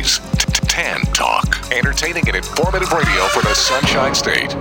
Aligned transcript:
oldies, 0.00 0.20
tan 0.68 1.00
talk, 1.12 1.72
entertaining 1.72 2.26
and 2.28 2.36
informative 2.36 2.92
radio 2.92 3.26
for 3.28 3.42
the 3.42 3.54
Sunshine 3.54 4.14
State. 4.14 4.56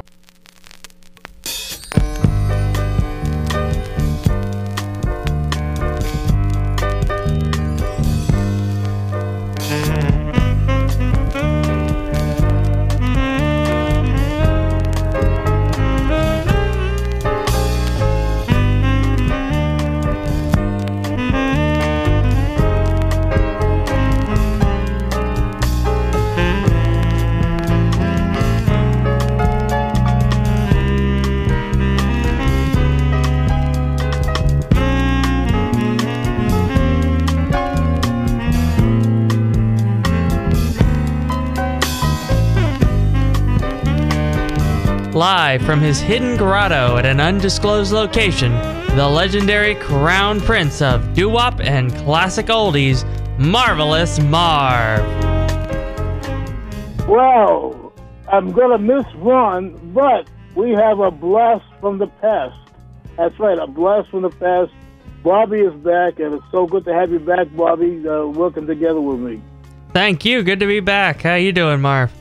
Live 45.49 45.63
from 45.63 45.81
his 45.81 45.99
hidden 45.99 46.37
grotto 46.37 46.97
at 46.97 47.07
an 47.07 47.19
undisclosed 47.19 47.91
location, 47.91 48.51
the 48.95 49.09
legendary 49.09 49.73
crown 49.73 50.39
prince 50.39 50.79
of 50.79 51.15
doo-wop 51.15 51.59
and 51.59 51.91
classic 51.95 52.45
oldies, 52.45 53.03
Marvelous 53.39 54.19
Marv. 54.19 55.03
Well, 57.07 57.91
I'm 58.31 58.51
going 58.51 58.69
to 58.69 58.77
miss 58.77 59.11
Ron, 59.15 59.75
but 59.91 60.29
we 60.53 60.69
have 60.73 60.99
a 60.99 61.09
blast 61.09 61.65
from 61.79 61.97
the 61.97 62.05
past. 62.05 62.55
That's 63.17 63.39
right, 63.39 63.57
a 63.57 63.65
blast 63.65 64.11
from 64.11 64.21
the 64.21 64.29
past. 64.29 64.71
Bobby 65.23 65.61
is 65.61 65.73
back, 65.77 66.19
and 66.19 66.35
it's 66.35 66.45
so 66.51 66.67
good 66.67 66.85
to 66.85 66.93
have 66.93 67.09
you 67.11 67.17
back, 67.17 67.47
Bobby, 67.55 68.07
uh, 68.07 68.27
working 68.27 68.67
together 68.67 69.01
with 69.01 69.19
me. 69.19 69.41
Thank 69.93 70.25
you. 70.25 70.43
Good 70.43 70.59
to 70.59 70.67
be 70.67 70.79
back. 70.79 71.23
How 71.23 71.33
you 71.33 71.51
doing, 71.51 71.81
Marv? 71.81 72.11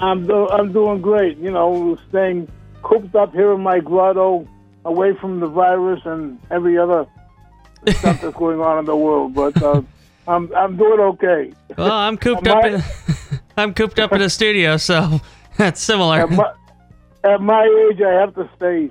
I'm 0.00 0.26
do- 0.26 0.50
I'm 0.50 0.70
doing 0.70 1.00
great. 1.00 1.38
You 1.38 1.50
know, 1.50 1.96
staying 2.10 2.46
cooped 2.84 3.14
up 3.16 3.32
here 3.32 3.52
in 3.52 3.62
my 3.62 3.80
grotto, 3.80 4.46
away 4.84 5.14
from 5.20 5.40
the 5.40 5.48
virus 5.48 6.00
and 6.04 6.38
every 6.50 6.78
other 6.78 7.06
stuff 7.88 8.20
that's 8.20 8.36
going 8.36 8.60
on 8.60 8.78
in 8.78 8.84
the 8.84 8.96
world. 8.96 9.34
But 9.34 9.60
uh, 9.60 9.82
I'm 10.28 10.54
I'm 10.54 10.76
doing 10.76 11.00
okay. 11.00 11.52
Well, 11.76 11.90
I'm 11.90 12.16
cooped 12.16 12.46
up 12.46 12.64
in 12.64 12.82
I'm 13.56 13.74
cooped 13.74 13.98
up 13.98 14.12
in 14.12 14.22
a 14.22 14.30
studio, 14.30 14.76
so 14.76 15.20
that's 15.56 15.80
similar. 15.80 16.20
At 16.20 16.30
my, 16.30 16.52
at 17.24 17.40
my 17.40 17.88
age, 17.90 18.00
I 18.00 18.12
have 18.20 18.34
to 18.36 18.48
stay, 18.56 18.90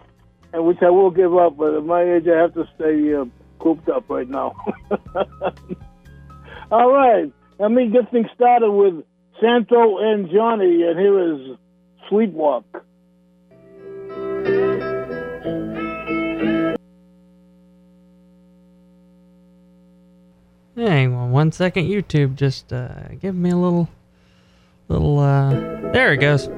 and 0.52 0.66
which 0.66 0.82
I 0.82 0.90
will 0.90 1.12
give 1.12 1.36
up. 1.38 1.56
But 1.56 1.76
at 1.76 1.86
my 1.86 2.04
age, 2.04 2.28
I 2.28 2.38
have 2.38 2.54
to 2.56 2.68
stay 2.76 3.14
uh, 3.14 3.26
cooped 3.60 3.88
up 3.90 4.10
right 4.10 4.28
now. 4.28 4.56
All 6.72 6.92
right, 6.92 7.32
let 7.60 7.72
me 7.72 7.88
get 7.90 8.10
things 8.12 8.28
started 8.34 8.72
with 8.72 9.04
Santo 9.40 10.00
and 10.00 10.30
Johnny, 10.32 10.84
and 10.84 11.00
here 11.00 11.34
is 11.34 11.58
Sleep 12.10 12.32
Walk. 12.32 12.66
On 20.76 21.32
one 21.32 21.52
second, 21.52 21.86
YouTube. 21.86 22.36
Just 22.36 22.74
uh, 22.74 23.10
give 23.22 23.36
me 23.36 23.52
a 23.52 23.56
little, 23.56 23.90
little. 24.88 25.20
uh 25.20 25.52
There 25.92 26.14
it 26.14 26.18
goes. 26.18 26.50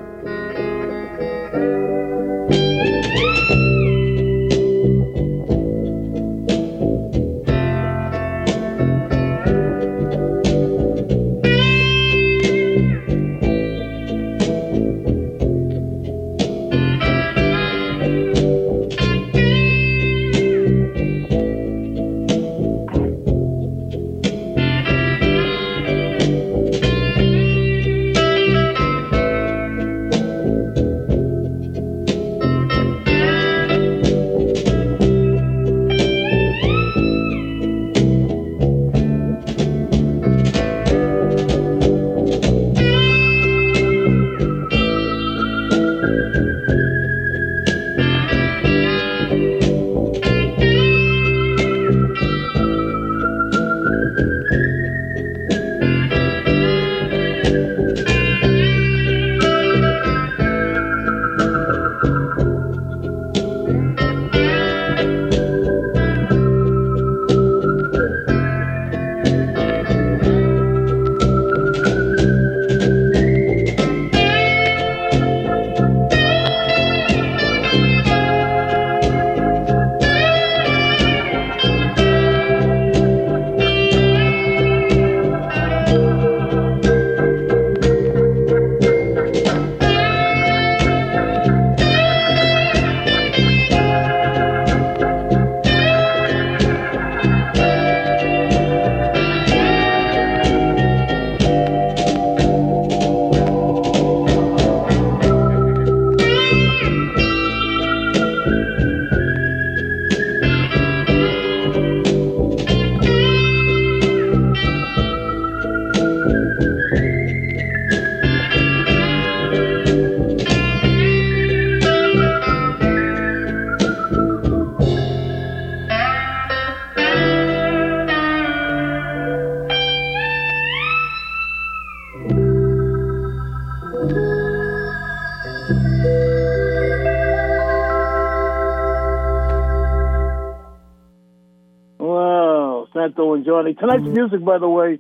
Santo 143.79 143.95
and 143.95 144.03
Johnny. 144.03 144.03
Tonight's 144.03 144.03
mm-hmm. 144.03 144.13
music, 144.13 144.45
by 144.45 144.57
the 144.57 144.69
way, 144.69 144.99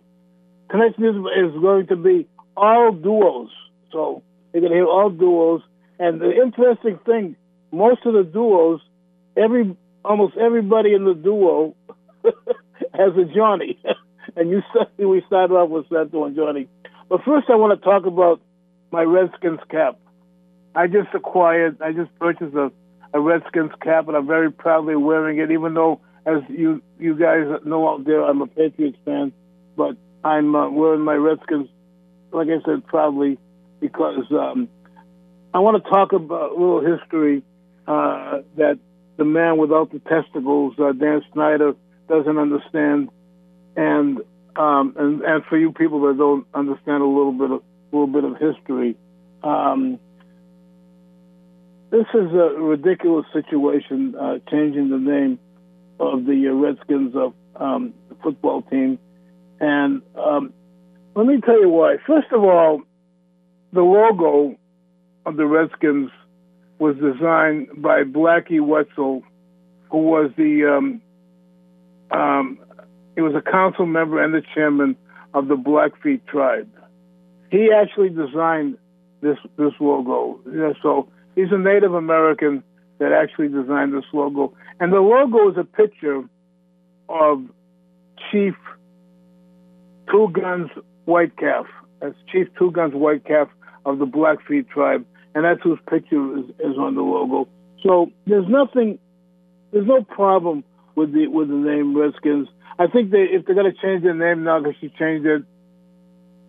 tonight's 0.71 0.97
music 0.97 1.21
is 1.37 1.61
going 1.61 1.87
to 1.87 1.95
be 1.95 2.27
all 2.55 2.91
duos. 2.91 3.49
So 3.91 4.23
you're 4.53 4.61
going 4.61 4.71
to 4.71 4.77
hear 4.77 4.87
all 4.87 5.09
duos. 5.09 5.61
And 5.99 6.19
the 6.19 6.31
interesting 6.31 6.99
thing, 7.05 7.35
most 7.71 8.05
of 8.05 8.13
the 8.13 8.23
duos, 8.23 8.81
every 9.37 9.75
almost 10.03 10.37
everybody 10.37 10.93
in 10.93 11.03
the 11.05 11.13
duo 11.13 11.75
has 12.93 13.13
a 13.17 13.25
Johnny. 13.33 13.79
and 14.35 14.49
you 14.49 14.61
said 14.73 14.87
we 14.97 15.23
started 15.27 15.53
off 15.53 15.69
with 15.69 15.87
Santo 15.89 16.25
and 16.25 16.35
Johnny. 16.35 16.67
But 17.09 17.23
first, 17.23 17.49
I 17.49 17.55
want 17.55 17.79
to 17.79 17.83
talk 17.83 18.05
about 18.05 18.41
my 18.91 19.03
Redskins 19.03 19.59
cap. 19.69 19.99
I 20.75 20.87
just 20.87 21.07
acquired, 21.13 21.81
I 21.81 21.91
just 21.93 22.13
purchased 22.19 22.55
a, 22.55 22.71
a 23.13 23.21
Redskins 23.21 23.71
cap, 23.81 24.07
and 24.07 24.17
I'm 24.17 24.27
very 24.27 24.51
proudly 24.51 24.95
wearing 24.95 25.39
it, 25.39 25.51
even 25.51 25.73
though, 25.73 26.01
as 26.25 26.41
you 26.49 26.81
you 26.99 27.15
guys 27.15 27.45
know 27.65 27.89
out 27.89 28.05
there, 28.05 28.23
I'm 28.23 28.41
a 28.41 28.47
Patriots 28.47 28.97
fan, 29.05 29.31
but 29.75 29.95
I'm 30.23 30.55
uh, 30.55 30.69
wearing 30.69 31.01
my 31.01 31.15
Redskins 31.15 31.69
like 32.35 32.47
I 32.49 32.63
said, 32.65 32.85
proudly 32.85 33.39
because 33.79 34.25
um, 34.31 34.67
I 35.53 35.59
want 35.59 35.81
to 35.83 35.89
talk 35.89 36.11
about 36.11 36.51
a 36.51 36.53
little 36.53 36.81
history 36.81 37.43
uh, 37.87 38.39
that 38.57 38.77
the 39.17 39.25
man 39.25 39.57
without 39.57 39.91
the 39.91 39.99
testicles, 39.99 40.73
uh, 40.77 40.91
Dan 40.91 41.21
Snyder, 41.33 41.73
doesn't 42.09 42.37
understand, 42.37 43.09
and 43.75 44.19
um, 44.57 44.93
and 44.97 45.21
and 45.21 45.43
for 45.45 45.57
you 45.57 45.71
people 45.71 46.01
that 46.07 46.17
don't 46.17 46.45
understand 46.53 47.01
a 47.01 47.07
little 47.07 47.31
bit 47.31 47.51
of 47.51 47.61
a 47.61 47.95
little 47.95 48.07
bit 48.07 48.23
of 48.23 48.33
history, 48.37 48.95
um, 49.43 49.97
this 51.89 52.05
is 52.13 52.33
a 52.33 52.59
ridiculous 52.59 53.25
situation. 53.33 54.15
Uh, 54.15 54.39
changing 54.51 54.89
the 54.89 54.97
name 54.97 55.39
of 55.99 56.25
the 56.25 56.47
Redskins 56.47 57.15
of 57.15 57.33
um, 57.55 57.93
football 58.21 58.61
team, 58.63 58.99
and 59.59 60.01
um, 60.15 60.53
let 61.15 61.25
me 61.25 61.39
tell 61.41 61.59
you 61.59 61.69
why. 61.69 61.97
First 62.05 62.27
of 62.31 62.43
all, 62.43 62.81
the 63.71 63.81
logo 63.81 64.55
of 65.25 65.37
the 65.37 65.45
Redskins 65.45 66.11
was 66.79 66.95
designed 66.95 67.81
by 67.81 68.03
Blackie 68.03 68.61
Wetzel, 68.61 69.23
who 69.89 69.97
was 69.97 70.31
the 70.37 70.77
um, 70.77 71.01
um, 72.11 72.59
he 73.15 73.21
was 73.21 73.33
a 73.35 73.41
council 73.41 73.85
member 73.85 74.21
and 74.21 74.33
the 74.33 74.43
chairman 74.53 74.95
of 75.33 75.47
the 75.47 75.55
Blackfeet 75.55 76.25
tribe. 76.27 76.69
He 77.49 77.69
actually 77.71 78.09
designed 78.09 78.77
this 79.21 79.37
this 79.57 79.73
logo. 79.79 80.39
Yeah, 80.51 80.73
so 80.81 81.07
he's 81.35 81.51
a 81.51 81.57
Native 81.57 81.93
American 81.93 82.63
that 82.99 83.11
actually 83.11 83.49
designed 83.49 83.93
this 83.93 84.05
logo, 84.13 84.53
and 84.79 84.91
the 84.91 84.99
logo 84.99 85.51
is 85.51 85.57
a 85.57 85.63
picture 85.63 86.23
of 87.09 87.43
Chief 88.31 88.55
Two 90.11 90.29
Guns 90.33 90.69
White 91.05 91.35
Calf. 91.37 91.65
That's 92.01 92.15
Chief 92.31 92.47
Two 92.57 92.71
Guns 92.71 92.93
White 92.93 93.25
Calf 93.25 93.49
of 93.85 93.99
the 93.99 94.05
Blackfeet 94.05 94.69
tribe, 94.69 95.05
and 95.33 95.45
that's 95.45 95.61
whose 95.63 95.79
picture 95.89 96.37
is, 96.37 96.45
is 96.59 96.77
on 96.77 96.95
the 96.95 97.01
logo. 97.01 97.47
So 97.83 98.11
there's 98.25 98.47
nothing, 98.47 98.97
there's 99.71 99.87
no 99.87 100.03
problem 100.03 100.63
with 100.95 101.13
the 101.13 101.27
with 101.27 101.49
the 101.49 101.55
name 101.55 101.97
Redskins. 101.97 102.47
I 102.79 102.87
think 102.87 103.11
they 103.11 103.23
if 103.23 103.45
they're 103.45 103.55
going 103.55 103.71
to 103.71 103.81
change 103.81 104.03
their 104.03 104.13
name 104.13 104.43
now, 104.43 104.59
they 104.61 104.75
should 104.79 104.95
change 104.95 105.23
their, 105.23 105.43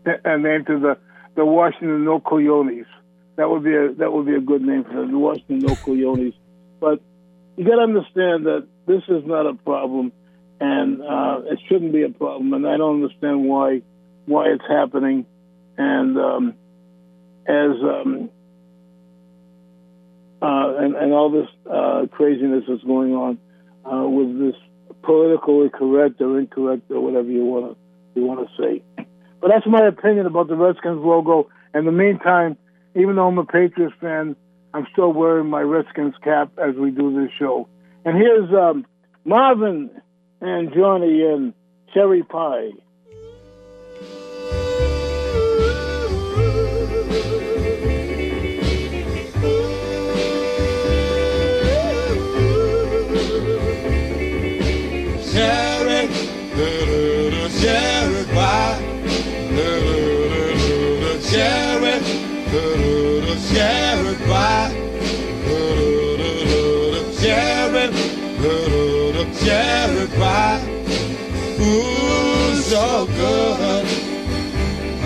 their 0.05 0.39
name 0.39 0.65
to 0.67 0.79
the 0.79 0.99
the 1.35 1.45
Washington 1.45 2.05
No 2.05 2.21
Coyotes. 2.21 2.87
That 3.37 3.51
would 3.51 3.65
be 3.65 3.75
a 3.75 3.93
that 3.95 4.13
would 4.13 4.27
be 4.27 4.35
a 4.35 4.41
good 4.41 4.63
name 4.63 4.85
for 4.85 5.07
the 5.07 5.19
Washington 5.19 5.59
No 5.59 5.77
Coyotes. 5.77 6.35
But 6.81 7.01
you 7.57 7.65
got 7.65 7.77
to 7.77 7.83
understand 7.83 8.47
that 8.47 8.67
this 8.87 9.03
is 9.09 9.25
not 9.27 9.47
a 9.47 9.55
problem, 9.55 10.13
and 10.61 11.03
uh, 11.03 11.41
it 11.45 11.59
shouldn't 11.69 11.93
be 11.93 12.03
a 12.03 12.09
problem. 12.11 12.55
And 12.55 12.67
I 12.67 12.77
don't 12.77 13.03
understand 13.03 13.45
why 13.45 13.83
why 14.25 14.47
it's 14.49 14.65
happening. 14.69 15.27
And 15.77 16.19
um, 16.19 16.55
as 17.47 17.71
um, 17.83 18.31
uh, 20.41 20.77
and, 20.79 20.95
and 20.97 21.13
all 21.13 21.31
this 21.31 21.49
uh, 21.71 22.07
craziness 22.11 22.65
that's 22.69 22.83
going 22.85 23.15
on 23.15 23.39
uh, 23.85 24.09
with 24.09 24.39
this 24.39 24.55
politically 25.03 25.69
correct 25.71 26.21
or 26.21 26.39
incorrect 26.39 26.91
or 26.91 27.01
whatever 27.01 27.29
you 27.29 27.45
want 27.45 27.73
to 27.73 28.21
you 28.21 28.27
want 28.27 28.49
to 28.49 28.63
say. 28.63 28.83
But 29.41 29.51
that's 29.51 29.67
my 29.67 29.87
opinion 29.87 30.27
about 30.27 30.49
the 30.49 30.57
Redskins 30.57 31.05
logo. 31.05 31.49
In 31.75 31.85
the 31.85 31.93
meantime, 31.93 32.57
even 32.97 33.17
though 33.17 33.29
I'm 33.29 33.39
a 33.39 33.45
Patriots 33.45 33.95
fan, 34.01 34.37
I'm 34.75 34.87
still 34.93 35.13
wearing 35.13 35.49
my 35.49 35.61
Redskins 35.61 36.15
cap 36.23 36.53
as 36.59 36.75
we 36.77 36.91
do 36.91 37.15
this 37.15 37.31
show. 37.39 37.69
And 38.05 38.17
here's 38.17 38.51
um, 38.53 38.87
Marvin 39.25 39.91
and 40.41 40.73
Johnny 40.75 41.23
and 41.23 41.55
Cherry 41.93 42.23
Pie. 42.23 42.71
So 72.77 73.07
good. 73.07 73.87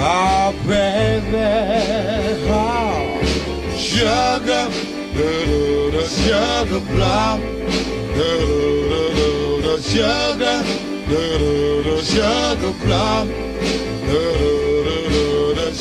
Oh, 0.02 0.52
baby, 0.66 1.36
oh, 2.50 3.22
sugar, 3.76 4.66
sugar 6.18 6.82
plum, 6.90 7.38
sugar, 9.92 10.56
sugar 12.02 12.74
plum, 12.82 13.26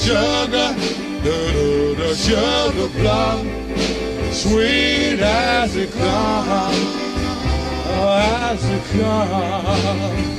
sugar, 0.05 0.69
sugar 2.25 2.89
plum, 2.99 3.39
sweet 4.31 5.19
as 5.21 5.75
it 5.75 5.91
comes, 5.91 6.77
oh, 7.87 8.51
as 8.51 8.63
it 8.75 8.83
comes 8.99 10.38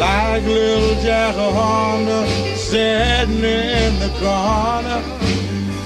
like 0.00 0.42
little 0.44 0.94
Jack 1.02 1.34
Horner 1.34 2.26
sitting 2.56 3.44
in 3.44 3.98
the 4.00 4.08
corner, 4.18 5.02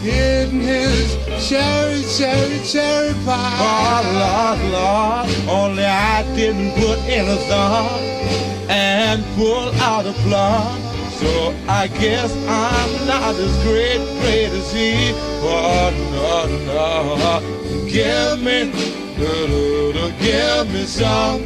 eating 0.04 0.60
his 0.60 1.16
cherry, 1.48 2.04
cherry, 2.16 2.60
cherry 2.64 3.12
pie. 3.24 3.58
Oh, 3.58 4.02
Lord, 4.22 4.60
Lord, 4.70 5.48
only 5.48 5.84
I 5.84 6.22
didn't 6.36 6.74
put 6.74 7.00
in 7.08 7.28
a 7.28 7.36
thumb 7.48 7.88
and 8.70 9.24
pull 9.34 9.74
out 9.82 10.06
a 10.06 10.12
plum. 10.22 10.80
So 11.18 11.52
I 11.66 11.88
guess 11.88 12.32
I'm 12.46 13.06
not 13.08 13.34
as 13.34 13.62
great, 13.64 13.98
great 14.20 14.50
as 14.60 14.72
he. 14.72 15.10
Oh, 15.42 15.90
no, 16.14 16.46
no, 16.70 17.86
give 17.88 18.40
me, 18.40 18.70
give 20.20 20.72
me 20.72 20.84
some. 20.84 21.42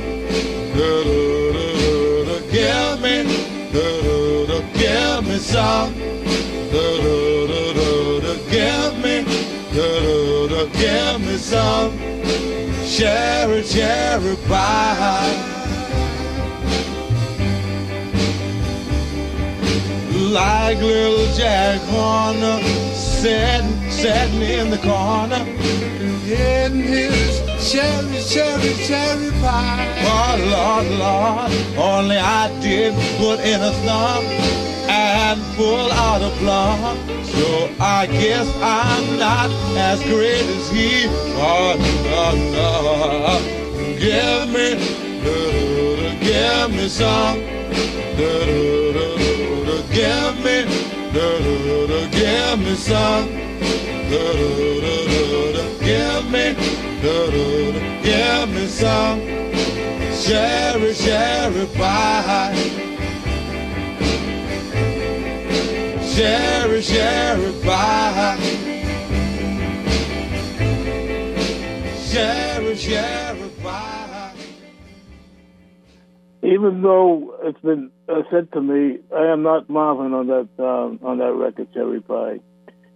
Some. 11.49 11.99
Cherry, 12.87 13.63
cherry 13.63 14.37
pie. 14.49 15.33
Like 20.13 20.79
little 20.79 21.27
Jack 21.35 21.81
Horner 21.93 22.61
sitting, 22.93 23.91
sitting 23.91 24.43
in 24.43 24.69
the 24.71 24.79
corner, 24.79 25.43
getting 26.27 26.83
his 26.83 27.41
cherry, 27.71 28.21
cherry, 28.33 28.75
cherry 28.87 29.31
pie. 29.41 29.87
Oh, 30.05 30.37
Lord, 30.55 30.87
Lord, 31.03 31.53
only 31.79 32.19
I 32.19 32.49
didn't 32.61 33.01
put 33.17 33.41
in 33.41 33.63
a 33.63 33.73
thumb 33.85 34.68
and 35.29 35.43
pull 35.57 35.93
out 35.93 36.23
a 36.23 36.31
plum. 36.39 36.97
So 37.25 37.71
I 37.79 38.07
guess 38.07 38.49
I'm 38.63 39.19
not 39.19 39.51
as 39.77 40.03
great 40.05 40.47
as 40.57 40.71
he. 40.71 41.05
Oh, 41.37 41.77
no, 42.09 42.33
no. 42.57 43.39
Give 43.99 44.49
me, 44.55 44.69
give 46.29 46.71
me 46.71 46.89
some. 46.89 47.41
Give 48.17 48.47
me, 50.45 50.57
give 52.11 52.59
me 52.59 52.75
some. 52.75 53.29
Give 55.89 56.25
me, 56.33 56.45
give 58.03 58.49
me 58.55 58.67
some. 58.67 59.21
Cherry, 60.23 60.95
cherry 60.95 61.67
pie. 61.77 62.88
Cherry, 66.19 66.83
cherry 66.83 67.53
pie. 67.63 68.37
Cherry, 72.11 72.75
cherry 72.77 73.49
pie. 73.63 74.35
Even 76.43 76.83
though 76.83 77.37
it's 77.45 77.61
been 77.61 77.93
uh, 78.09 78.23
said 78.33 78.51
to 78.51 78.61
me, 78.61 78.99
I 79.17 79.27
am 79.27 79.45
not 79.45 79.71
Marvin 79.71 80.13
on 80.13 80.27
that 80.27 80.49
um, 80.59 80.99
on 81.05 81.19
that 81.19 81.35
record, 81.35 81.73
Cherry 81.73 82.01
Pie. 82.01 82.41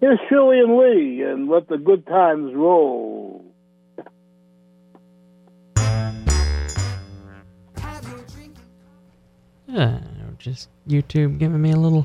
Here's 0.01 0.19
Shirley 0.29 0.59
and 0.59 0.77
Lee, 0.77 1.23
and 1.23 1.49
let 1.49 1.69
the 1.69 1.79
good 1.79 2.05
times 2.09 2.53
roll. 2.57 3.45
Uh, 9.73 10.01
just 10.39 10.71
YouTube 10.89 11.39
giving 11.39 11.63
me 11.63 11.71
a 11.71 11.77
little 11.77 12.05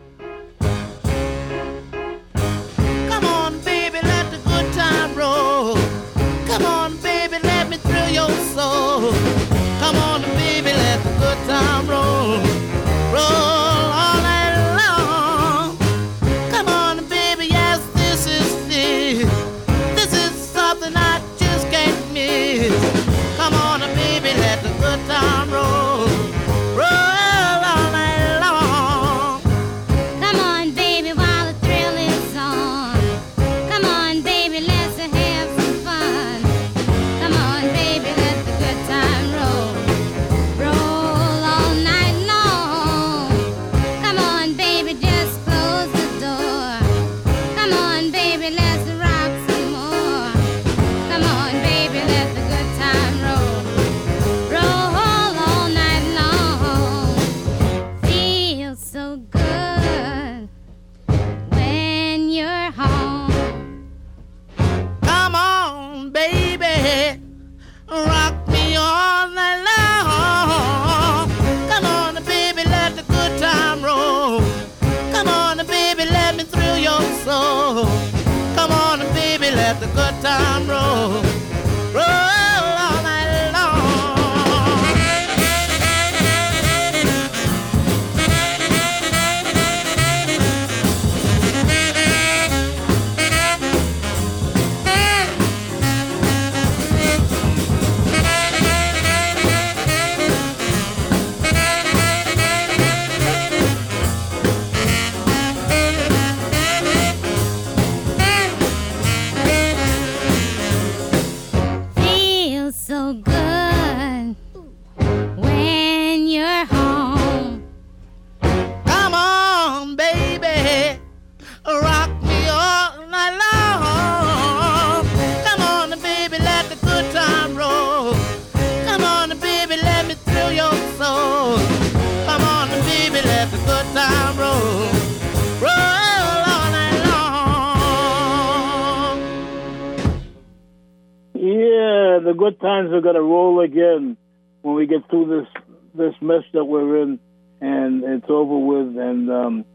Good 142.41 142.59
times 142.59 142.91
are 142.91 143.01
gonna 143.01 143.21
roll 143.21 143.61
again 143.61 144.17
when 144.63 144.73
we 144.73 144.87
get 144.87 145.07
through 145.11 145.27
this 145.27 145.63
this 145.93 146.15
mess 146.21 146.41
that 146.53 146.65
we're 146.65 147.03
in, 147.03 147.19
and 147.61 148.03
it's 148.03 148.25
over 148.29 148.57
with, 148.57 148.97
and 148.97 149.29
um, 149.29 149.65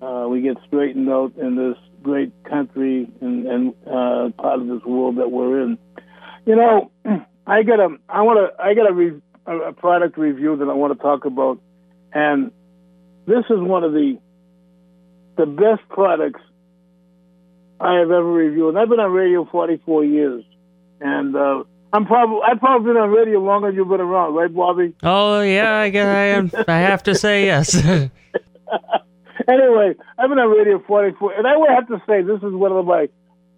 uh, 0.00 0.26
we 0.26 0.40
get 0.40 0.56
straightened 0.66 1.10
out 1.10 1.34
in 1.36 1.56
this 1.56 1.76
great 2.02 2.32
country 2.44 3.06
and, 3.20 3.46
and 3.46 3.74
uh, 3.86 4.30
part 4.40 4.60
of 4.60 4.66
this 4.66 4.82
world 4.86 5.16
that 5.16 5.30
we're 5.30 5.60
in. 5.62 5.78
You 6.46 6.56
know, 6.56 6.90
I 7.46 7.62
got 7.64 7.80
a 7.80 7.88
I 8.08 8.22
want 8.22 8.38
to 8.38 8.62
I 8.62 8.72
got 8.72 8.90
a, 8.90 8.94
re, 8.94 9.20
a, 9.46 9.72
product 9.74 10.16
review 10.16 10.56
that 10.56 10.68
I 10.68 10.72
want 10.72 10.96
to 10.96 11.02
talk 11.02 11.26
about, 11.26 11.60
and 12.14 12.50
this 13.26 13.44
is 13.50 13.58
one 13.58 13.84
of 13.84 13.92
the 13.92 14.18
the 15.36 15.44
best 15.44 15.86
products 15.90 16.40
I 17.78 17.98
have 17.98 18.10
ever 18.10 18.32
reviewed. 18.32 18.74
I've 18.74 18.88
been 18.88 19.00
on 19.00 19.12
radio 19.12 19.44
44 19.44 20.04
years 20.06 20.44
and 20.98 21.36
uh, 21.36 21.64
I'm 21.92 22.04
probably 22.06 22.40
I've 22.46 22.58
probably 22.58 22.92
been 22.92 23.00
on 23.00 23.10
radio 23.10 23.40
longer 23.40 23.68
than 23.68 23.76
you've 23.76 23.88
been 23.88 24.00
around, 24.00 24.34
right, 24.34 24.52
Bobby? 24.52 24.94
Oh 25.02 25.40
yeah, 25.40 25.76
I 25.76 25.90
guess 25.90 26.06
I 26.06 26.24
am. 26.36 26.50
I 26.68 26.78
have 26.78 27.02
to 27.04 27.14
say 27.14 27.46
yes. 27.46 27.74
anyway, 29.48 29.94
I've 30.18 30.28
been 30.28 30.38
on 30.38 30.50
radio 30.50 30.82
44, 30.86 31.34
and 31.34 31.46
I 31.46 31.56
would 31.56 31.70
have 31.70 31.88
to 31.88 32.02
say 32.06 32.22
this 32.22 32.42
is 32.42 32.52
one 32.52 32.72
of 32.72 32.84
my 32.84 33.08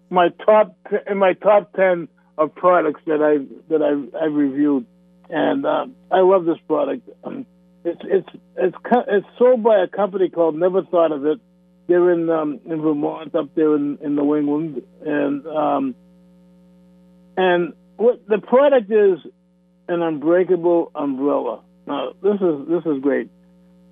my 0.09 0.29
top 0.45 0.75
in 1.09 1.17
my 1.17 1.33
top 1.33 1.73
ten 1.73 2.07
of 2.37 2.53
products 2.55 3.01
that 3.05 3.21
I 3.21 3.45
that 3.69 3.81
I 3.81 4.25
I've 4.25 4.33
reviewed, 4.33 4.85
and 5.29 5.65
um, 5.65 5.95
I 6.11 6.19
love 6.19 6.45
this 6.45 6.57
product. 6.67 7.09
Um, 7.23 7.45
it's 7.83 8.01
it's 8.03 8.29
it's 8.57 8.77
it's 9.07 9.27
sold 9.37 9.63
by 9.63 9.83
a 9.83 9.87
company 9.87 10.29
called 10.29 10.55
Never 10.55 10.83
Thought 10.83 11.11
of 11.11 11.25
It. 11.25 11.39
They're 11.87 12.11
in 12.11 12.29
um, 12.29 12.59
in 12.65 12.81
Vermont, 12.81 13.33
up 13.35 13.55
there 13.55 13.75
in, 13.75 13.97
in 14.01 14.15
New 14.15 14.35
England, 14.35 14.83
and 15.05 15.47
um, 15.47 15.95
and 17.35 17.73
what 17.99 18.25
the 18.27 18.39
product 18.39 18.89
is 18.91 19.19
an 19.87 20.01
unbreakable 20.01 20.91
umbrella. 20.95 21.61
Now 21.85 22.13
this 22.21 22.35
is 22.35 22.67
this 22.67 22.85
is 22.85 23.01
great. 23.01 23.29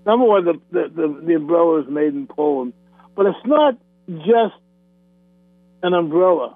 Number 0.06 0.26
one, 0.26 0.46
the 0.46 0.54
the, 0.72 0.92
the, 0.96 1.22
the 1.26 1.34
umbrella 1.36 1.82
is 1.82 1.90
made 1.90 2.14
in 2.14 2.28
Poland, 2.28 2.74
but 3.16 3.26
it's 3.26 3.46
not 3.46 3.76
just 4.08 4.56
an 5.84 5.94
umbrella. 5.94 6.56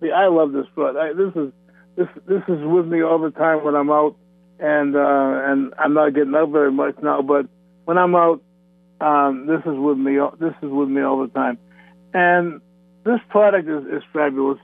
See, 0.00 0.10
I 0.10 0.28
love 0.28 0.52
this 0.52 0.66
product. 0.74 0.98
I, 0.98 1.12
this 1.12 1.34
is 1.34 1.52
this 1.96 2.08
this 2.26 2.42
is 2.48 2.64
with 2.64 2.86
me 2.86 3.02
all 3.02 3.18
the 3.18 3.30
time 3.30 3.64
when 3.64 3.74
I'm 3.74 3.90
out, 3.90 4.16
and 4.58 4.94
uh, 4.94 5.00
and 5.00 5.72
I'm 5.78 5.94
not 5.94 6.14
getting 6.14 6.34
out 6.34 6.50
very 6.50 6.72
much 6.72 6.96
now. 7.02 7.22
But 7.22 7.46
when 7.84 7.96
I'm 7.96 8.14
out, 8.14 8.42
um, 9.00 9.46
this 9.46 9.60
is 9.60 9.78
with 9.78 9.96
me. 9.96 10.18
This 10.38 10.54
is 10.62 10.70
with 10.70 10.88
me 10.88 11.00
all 11.02 11.22
the 11.22 11.32
time, 11.32 11.58
and 12.12 12.60
this 13.04 13.20
product 13.30 13.68
is, 13.68 13.84
is 13.86 14.02
fabulous. 14.12 14.58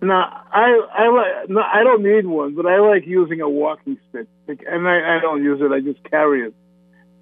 Now, 0.00 0.44
I 0.52 0.80
I 0.92 1.08
like 1.08 1.50
no, 1.50 1.60
I 1.60 1.82
don't 1.82 2.02
need 2.02 2.24
one, 2.24 2.54
but 2.54 2.66
I 2.66 2.78
like 2.78 3.06
using 3.06 3.40
a 3.40 3.48
walking 3.48 3.98
stick, 4.08 4.28
Like, 4.46 4.62
and 4.68 4.86
I, 4.86 5.16
I 5.16 5.20
don't 5.20 5.42
use 5.42 5.60
it. 5.60 5.72
I 5.72 5.80
just 5.80 6.02
carry 6.08 6.46
it, 6.46 6.54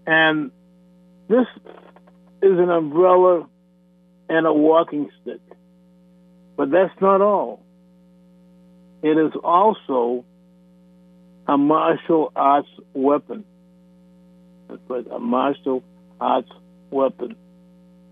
and 0.06 0.50
this 1.28 1.47
is 2.42 2.59
an 2.59 2.71
umbrella 2.71 3.49
and 4.28 4.47
a 4.47 4.52
walking 4.52 5.09
stick. 5.23 5.40
But 6.56 6.71
that's 6.71 6.92
not 7.00 7.23
all. 7.23 7.62
It 9.02 9.16
is 9.16 9.33
also 9.42 10.25
a 11.47 11.56
martial 11.56 12.33
arts 12.37 12.68
weapon. 12.92 13.45
Right, 14.88 15.06
a 15.11 15.18
martial 15.18 15.83
arts 16.21 16.50
weapon. 16.90 17.37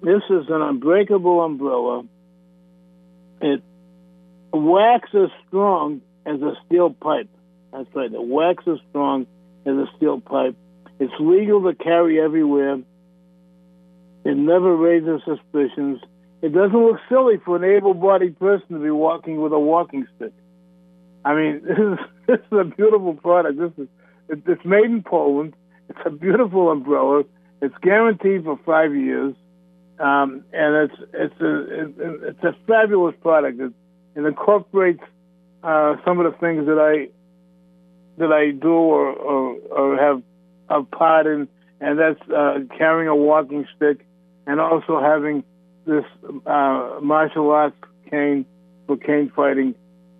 This 0.03 0.23
is 0.31 0.47
an 0.49 0.63
unbreakable 0.63 1.43
umbrella. 1.43 2.05
It 3.41 3.63
waxes 4.55 5.31
strong 5.47 6.01
as 6.27 6.41
a 6.41 6.55
steel 6.67 6.91
pipe. 6.91 7.29
That's 7.73 7.89
right, 7.95 8.13
it 8.13 8.23
waxes 8.23 8.79
strong 8.91 9.27
as 9.67 9.75
a 9.75 9.87
steel 9.97 10.21
pipe. 10.21 10.57
It's 11.01 11.13
legal 11.19 11.63
to 11.65 11.75
carry 11.75 12.21
everywhere. 12.21 12.79
It 14.25 14.37
never 14.37 14.77
raises 14.77 15.21
suspicions. 15.25 16.01
It 16.41 16.53
doesn't 16.53 16.77
look 16.77 17.01
silly 17.09 17.39
for 17.45 17.57
an 17.57 17.65
able-bodied 17.65 18.39
person 18.39 18.69
to 18.71 18.79
be 18.79 18.91
walking 18.91 19.41
with 19.41 19.53
a 19.53 19.59
walking 19.59 20.07
stick. 20.17 20.33
I 21.25 21.35
mean, 21.35 21.63
this 21.67 21.79
is, 21.79 21.99
this 22.27 22.39
is 22.39 22.59
a 22.59 22.65
beautiful 22.65 23.15
product. 23.15 23.59
This 23.59 23.73
is 23.79 23.89
it, 24.29 24.43
it's 24.47 24.65
made 24.65 24.85
in 24.85 25.03
Poland. 25.03 25.55
It's 25.89 25.99
a 26.05 26.11
beautiful 26.11 26.71
umbrella. 26.71 27.25
It's 27.61 27.75
guaranteed 27.83 28.45
for 28.45 28.59
five 28.65 28.95
years, 28.95 29.35
um, 29.99 30.45
and 30.53 30.91
it's 30.91 31.01
it's 31.13 31.41
a 31.41 31.83
it, 31.83 31.95
it's 31.99 32.45
a 32.45 32.57
fabulous 32.67 33.15
product. 33.21 33.61
It, 33.61 33.73
it 34.15 34.25
incorporates 34.25 35.03
uh, 35.63 35.97
some 36.05 36.21
of 36.21 36.31
the 36.31 36.39
things 36.39 36.67
that 36.67 36.79
I 36.79 37.09
that 38.19 38.33
I 38.33 38.51
do 38.51 38.73
or 38.73 39.09
or, 39.11 39.57
or 39.71 39.97
have 39.97 40.23
a 40.69 40.83
part 40.83 41.27
in 41.27 41.49
and 41.81 41.99
that's 41.99 42.31
uh, 42.31 42.61
carrying 42.77 43.09
a 43.09 43.17
walking 43.17 43.67
stick 43.77 44.07
and 44.47 44.61
also 44.61 45.01
having 45.01 45.45
this 45.87 46.05
uh, 46.47 46.99
martial 47.03 47.51
arts 47.51 47.77
cane 48.11 48.47
for 48.87 48.97
cane 48.97 49.31
fighting. 49.35 49.75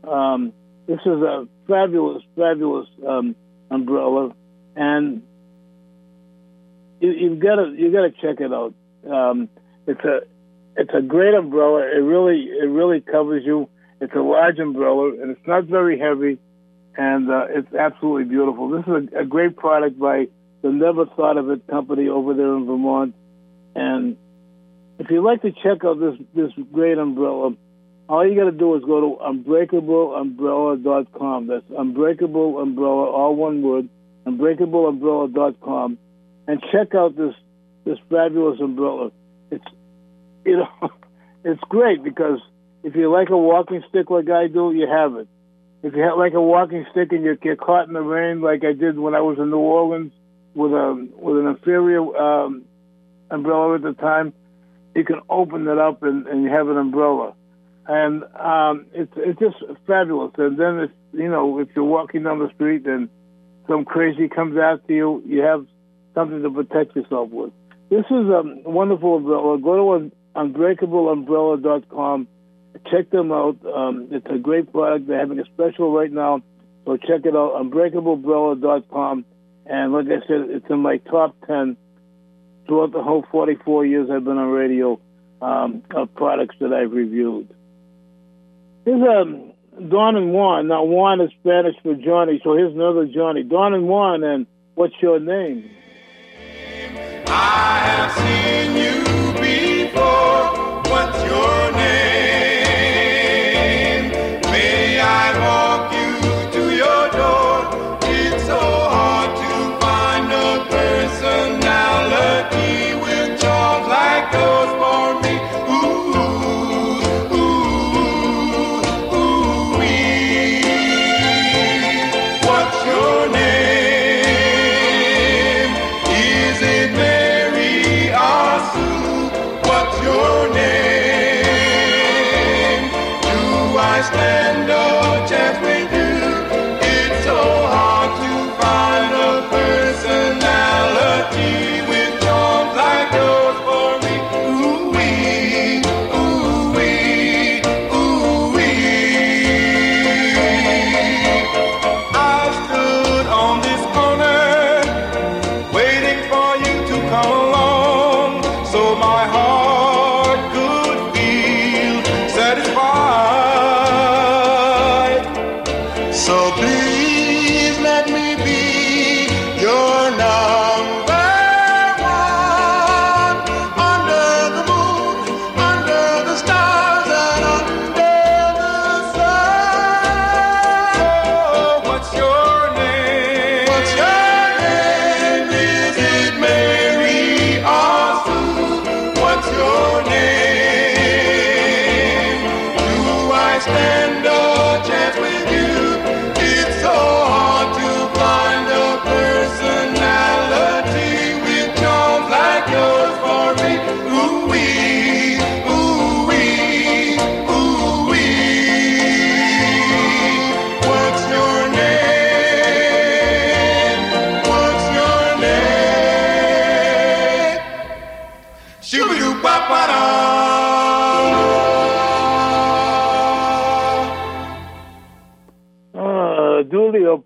Um, 0.07 0.53
this 0.87 1.01
is 1.01 1.23
a 1.23 1.49
fabulous, 1.67 2.23
fabulous 2.37 2.89
um, 3.07 3.35
umbrella, 3.71 4.35
and 4.77 5.23
you, 7.01 7.11
you've 7.13 7.39
got 7.39 7.57
to 7.57 7.75
you 7.77 7.91
got 7.91 8.03
to 8.03 8.11
check 8.11 8.41
it 8.41 8.53
out. 8.53 8.75
Um, 9.11 9.49
it's 9.87 10.05
a 10.05 10.21
it's 10.77 10.91
a 10.93 11.01
great 11.01 11.35
umbrella. 11.35 11.83
It 11.83 12.03
really 12.03 12.45
it 12.45 12.69
really 12.69 13.01
covers 13.01 13.45
you. 13.45 13.69
It's 14.01 14.15
a 14.15 14.21
large 14.21 14.59
umbrella, 14.59 15.13
and 15.21 15.31
it's 15.31 15.47
not 15.47 15.65
very 15.65 15.99
heavy, 15.99 16.39
and 16.97 17.31
uh, 17.31 17.47
it's 17.49 17.73
absolutely 17.75 18.25
beautiful. 18.25 18.71
This 18.71 18.87
is 18.87 19.09
a, 19.15 19.21
a 19.21 19.25
great 19.25 19.57
product 19.57 19.99
by 19.99 20.29
the 20.63 20.71
Never 20.71 21.07
Thought 21.07 21.37
of 21.37 21.51
It 21.51 21.67
company 21.67 22.09
over 22.09 22.35
there 22.35 22.57
in 22.57 22.67
Vermont, 22.67 23.15
and 23.75 24.17
if 24.99 25.11
you'd 25.11 25.25
like 25.25 25.43
to 25.43 25.51
check 25.51 25.85
out 25.85 26.01
this 26.01 26.15
this 26.35 26.53
great 26.73 26.97
umbrella, 26.99 27.55
all 28.09 28.27
you 28.29 28.37
got 28.37 28.45
to 28.45 28.53
do 28.53 28.77
is 28.77 28.85
go 28.85 29.01
to 29.01 29.17
unbreakableumbrella.com. 29.23 31.47
That's 31.47 31.65
unbreakable 31.77 32.61
umbrella, 32.61 33.11
all 33.11 33.35
one 33.35 33.63
word, 33.63 33.89
unbreakableumbrella.com, 34.27 35.99
and 36.47 36.63
check 36.73 36.95
out 36.95 37.17
this 37.17 37.35
this 37.85 37.99
fabulous 38.11 38.61
umbrella. 38.61 39.11
It's 39.51 39.65
you 40.45 40.59
know 40.59 40.69
it's 41.45 41.63
great 41.69 42.05
because 42.05 42.41
if 42.85 42.95
you 42.95 43.11
like 43.11 43.31
a 43.31 43.37
walking 43.37 43.83
stick 43.89 44.11
like 44.11 44.29
I 44.29 44.47
do, 44.47 44.73
you 44.73 44.87
have 44.87 45.17
it. 45.17 45.27
If 45.83 45.95
you 45.95 46.03
have 46.03 46.19
like 46.19 46.35
a 46.35 46.41
walking 46.41 46.87
stick 46.91 47.13
and 47.13 47.25
you 47.25 47.35
get 47.37 47.59
caught 47.59 47.89
in 47.89 47.95
the 47.95 48.03
rain 48.03 48.43
like 48.43 48.63
I 48.63 48.73
did 48.73 48.99
when 48.99 49.15
I 49.15 49.23
was 49.23 49.39
in 49.39 49.51
New 49.51 49.57
Orleans 49.59 50.13
with 50.55 50.73
a 50.73 51.09
with 51.17 51.39
an 51.39 51.47
inferior 51.47 52.01
um, 52.17 52.65
umbrella 53.31 53.77
at 53.77 53.83
the 53.83 53.95
time, 53.95 54.35
you 54.95 55.03
can 55.05 55.21
open 55.31 55.67
it 55.67 55.79
up 55.79 56.03
and, 56.03 56.27
and 56.27 56.43
you 56.43 56.51
have 56.51 56.69
an 56.69 56.77
umbrella, 56.77 57.35
and 57.87 58.23
um, 58.39 58.87
it's 58.93 59.13
it's 59.17 59.41
just 59.41 59.57
fabulous. 59.87 60.33
And 60.37 60.59
then 60.59 60.79
it's 60.81 60.93
you 61.13 61.29
know 61.29 61.59
if 61.59 61.69
you're 61.75 61.85
walking 61.85 62.23
down 62.23 62.39
the 62.39 62.51
street 62.55 62.87
and 62.87 63.09
some 63.67 63.87
crazy 63.87 64.29
comes 64.29 64.59
after 64.59 64.93
you, 64.93 65.23
you 65.27 65.41
have 65.41 65.67
something 66.15 66.43
to 66.43 66.51
protect 66.51 66.95
yourself 66.97 67.31
with. 67.31 67.53
This 67.89 68.05
is 68.11 68.29
a 68.29 68.43
wonderful 68.69 69.17
umbrella. 69.17 69.59
Go 69.59 70.01
to 70.01 70.11
unbreakableumbrella.com. 70.37 72.29
Check 72.91 73.11
them 73.11 73.33
out. 73.33 73.59
Um, 73.65 74.09
it's 74.11 74.27
a 74.31 74.39
great 74.39 74.73
product. 74.73 75.07
They're 75.07 75.19
having 75.19 75.39
a 75.39 75.45
special 75.47 75.93
right 75.93 76.11
now, 76.11 76.43
so 76.85 76.97
check 76.97 77.25
it 77.25 77.37
out. 77.37 77.55
Unbreakableumbrella.com. 77.63 79.25
And 79.67 79.93
like 79.93 80.07
I 80.07 80.27
said, 80.27 80.51
it's 80.51 80.67
in 80.69 80.81
my 80.81 80.99
top 80.99 81.37
10 81.47 81.77
throughout 82.67 82.93
the 82.93 83.03
whole 83.03 83.25
44 83.31 83.87
years 83.87 84.11
I've 84.11 84.25
been 84.25 84.39
on 84.39 84.49
radio 84.49 85.01
um, 85.41 85.83
of 85.95 86.15
products 86.15 86.57
that 86.61 86.73
I've 86.73 86.93
reviewed. 86.93 87.49
Here's 88.85 89.03
um, 89.03 89.53
Don 89.89 90.17
and 90.17 90.33
Juan. 90.33 90.69
Now, 90.69 90.85
Juan 90.85 91.21
is 91.21 91.31
Spanish 91.41 91.77
for 91.83 91.95
Johnny, 91.95 92.41
so 92.45 92.55
here's 92.55 92.75
another 92.75 93.07
Johnny. 93.07 93.43
Don 93.43 93.75
and 93.75 93.89
Juan, 93.89 94.23
and 94.23 94.47
what's 94.75 94.95
your 95.01 95.19
name? 95.21 95.71
I 97.27 97.79
have 97.83 98.13
seen 98.13 98.77
you 98.77 99.05
before. 99.41 100.83
What's 100.93 101.25
your 101.25 101.73
name? 101.73 102.34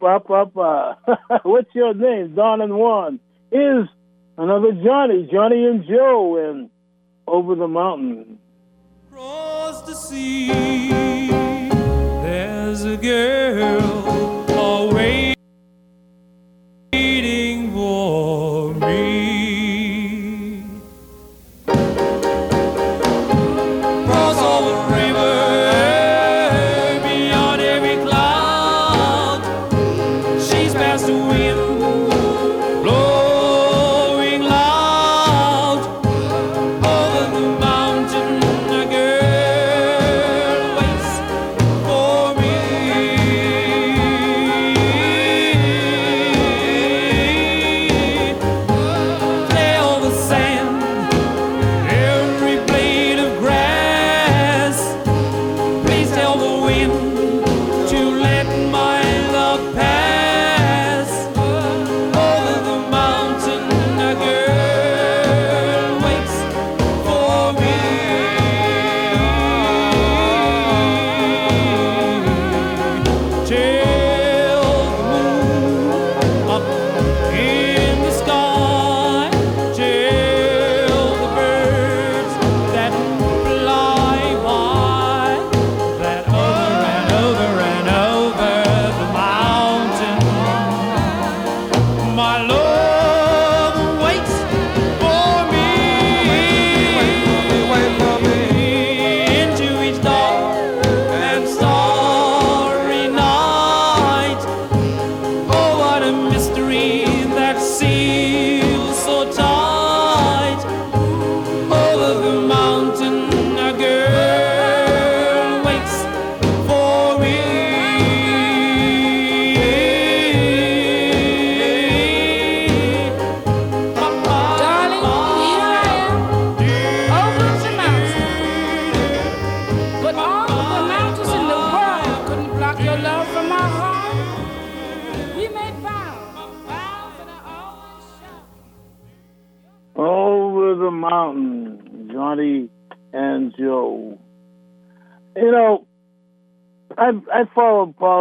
Julio, 0.09 0.17
uh, 0.17 0.19
Papa. 0.21 1.41
What's 1.43 1.75
your 1.75 1.95
name? 1.95 2.35
Don 2.35 2.61
and 2.61 2.75
Juan. 2.77 3.21
Is 3.51 3.89
another 4.37 4.73
Johnny, 4.73 5.29
Johnny 5.31 5.65
and 5.67 5.85
Joe, 5.87 6.51
and 6.51 6.71
Over 7.27 7.55
the 7.55 7.69
Mountain. 7.69 8.39
Across 9.11 9.83
the 9.83 9.95
sea, 9.95 10.49
there's 12.23 12.85
a 12.85 12.97
girl 12.97 14.51
always 14.53 15.35
waiting 16.93 17.73
for 17.73 18.75
me. 18.75 19.18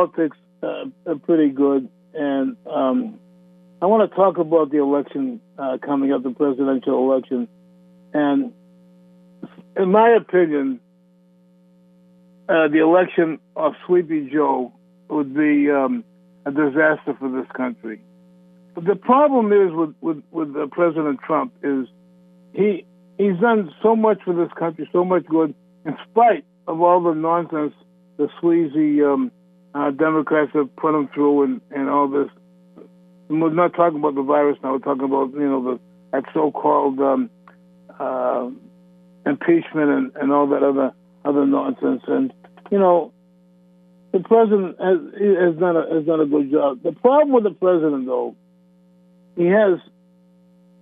Politics 0.07 0.37
uh, 0.63 0.85
uh, 1.05 1.15
pretty 1.25 1.49
good, 1.49 1.89
and 2.13 2.57
um, 2.69 3.19
I 3.81 3.85
want 3.85 4.09
to 4.09 4.15
talk 4.15 4.37
about 4.37 4.71
the 4.71 4.81
election 4.81 5.39
uh, 5.57 5.77
coming 5.83 6.11
up, 6.11 6.23
the 6.23 6.31
presidential 6.31 7.11
election, 7.11 7.47
and 8.13 8.53
in 9.75 9.91
my 9.91 10.17
opinion, 10.19 10.79
uh, 12.49 12.67
the 12.69 12.81
election 12.81 13.39
of 13.55 13.73
Sleepy 13.85 14.29
Joe 14.31 14.73
would 15.09 15.33
be 15.33 15.69
um, 15.69 16.03
a 16.45 16.51
disaster 16.51 17.15
for 17.19 17.29
this 17.29 17.49
country. 17.55 18.01
But 18.73 18.85
the 18.85 18.95
problem 18.95 19.51
is 19.53 19.73
with 19.73 19.95
with, 20.01 20.23
with 20.31 20.55
uh, 20.55 20.67
President 20.71 21.19
Trump 21.25 21.53
is 21.63 21.87
he 22.53 22.85
he's 23.17 23.39
done 23.39 23.71
so 23.83 23.95
much 23.95 24.19
for 24.23 24.33
this 24.33 24.51
country, 24.57 24.89
so 24.91 25.03
much 25.03 25.25
good, 25.25 25.53
in 25.85 25.97
spite 26.09 26.45
of 26.67 26.81
all 26.81 27.03
the 27.03 27.13
nonsense 27.13 27.73
the 28.17 28.29
sleazy 28.41 29.03
um, 29.03 29.31
uh, 29.77 29.91
Democrats 29.91 30.51
have 30.53 30.75
put 30.75 30.95
him 30.95 31.07
through, 31.13 31.43
and, 31.43 31.61
and 31.71 31.89
all 31.89 32.07
this. 32.07 32.29
And 33.29 33.41
we're 33.41 33.53
not 33.53 33.73
talking 33.75 33.99
about 33.99 34.15
the 34.15 34.23
virus 34.23 34.57
now. 34.63 34.73
We're 34.73 34.79
talking 34.79 35.03
about 35.03 35.33
you 35.33 35.47
know 35.47 35.63
the 35.63 35.79
that 36.11 36.23
so-called 36.33 36.99
um, 36.99 37.29
uh, 37.99 38.49
impeachment 39.25 39.89
and, 39.89 40.11
and 40.15 40.31
all 40.31 40.47
that 40.47 40.63
other 40.63 40.93
other 41.25 41.45
nonsense. 41.45 42.01
And 42.07 42.33
you 42.71 42.79
know, 42.79 43.13
the 44.13 44.19
president 44.19 44.77
has 44.79 44.97
has 45.19 45.59
done 45.59 45.77
a 45.77 45.93
has 45.93 46.05
done 46.05 46.21
a 46.21 46.25
good 46.25 46.51
job. 46.51 46.81
The 46.81 46.93
problem 46.93 47.33
with 47.33 47.43
the 47.43 47.51
president, 47.51 48.07
though, 48.07 48.35
he 49.35 49.45
has 49.45 49.79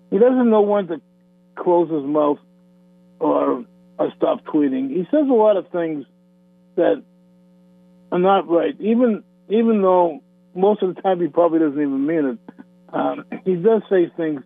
he 0.09 0.19
doesn't 0.19 0.49
know 0.49 0.61
when 0.61 0.87
to 0.87 1.01
close 1.55 1.89
his 1.89 2.03
mouth 2.03 2.39
or 3.19 3.65
or 3.97 4.13
stop 4.15 4.45
tweeting. 4.45 4.89
He 4.89 5.03
says 5.11 5.27
a 5.27 5.33
lot 5.33 5.57
of 5.57 5.67
things 5.69 6.05
that 6.75 7.03
are 8.15 8.19
not 8.19 8.47
right. 8.47 8.75
Even 8.79 9.23
even 9.49 9.81
though 9.81 10.21
most 10.55 10.81
of 10.81 10.95
the 10.95 11.01
time 11.01 11.19
he 11.19 11.27
probably 11.27 11.59
doesn't 11.59 11.79
even 11.79 12.05
mean 12.05 12.25
it, 12.25 12.53
um, 12.93 13.25
he 13.43 13.55
does 13.55 13.81
say 13.89 14.11
things. 14.15 14.41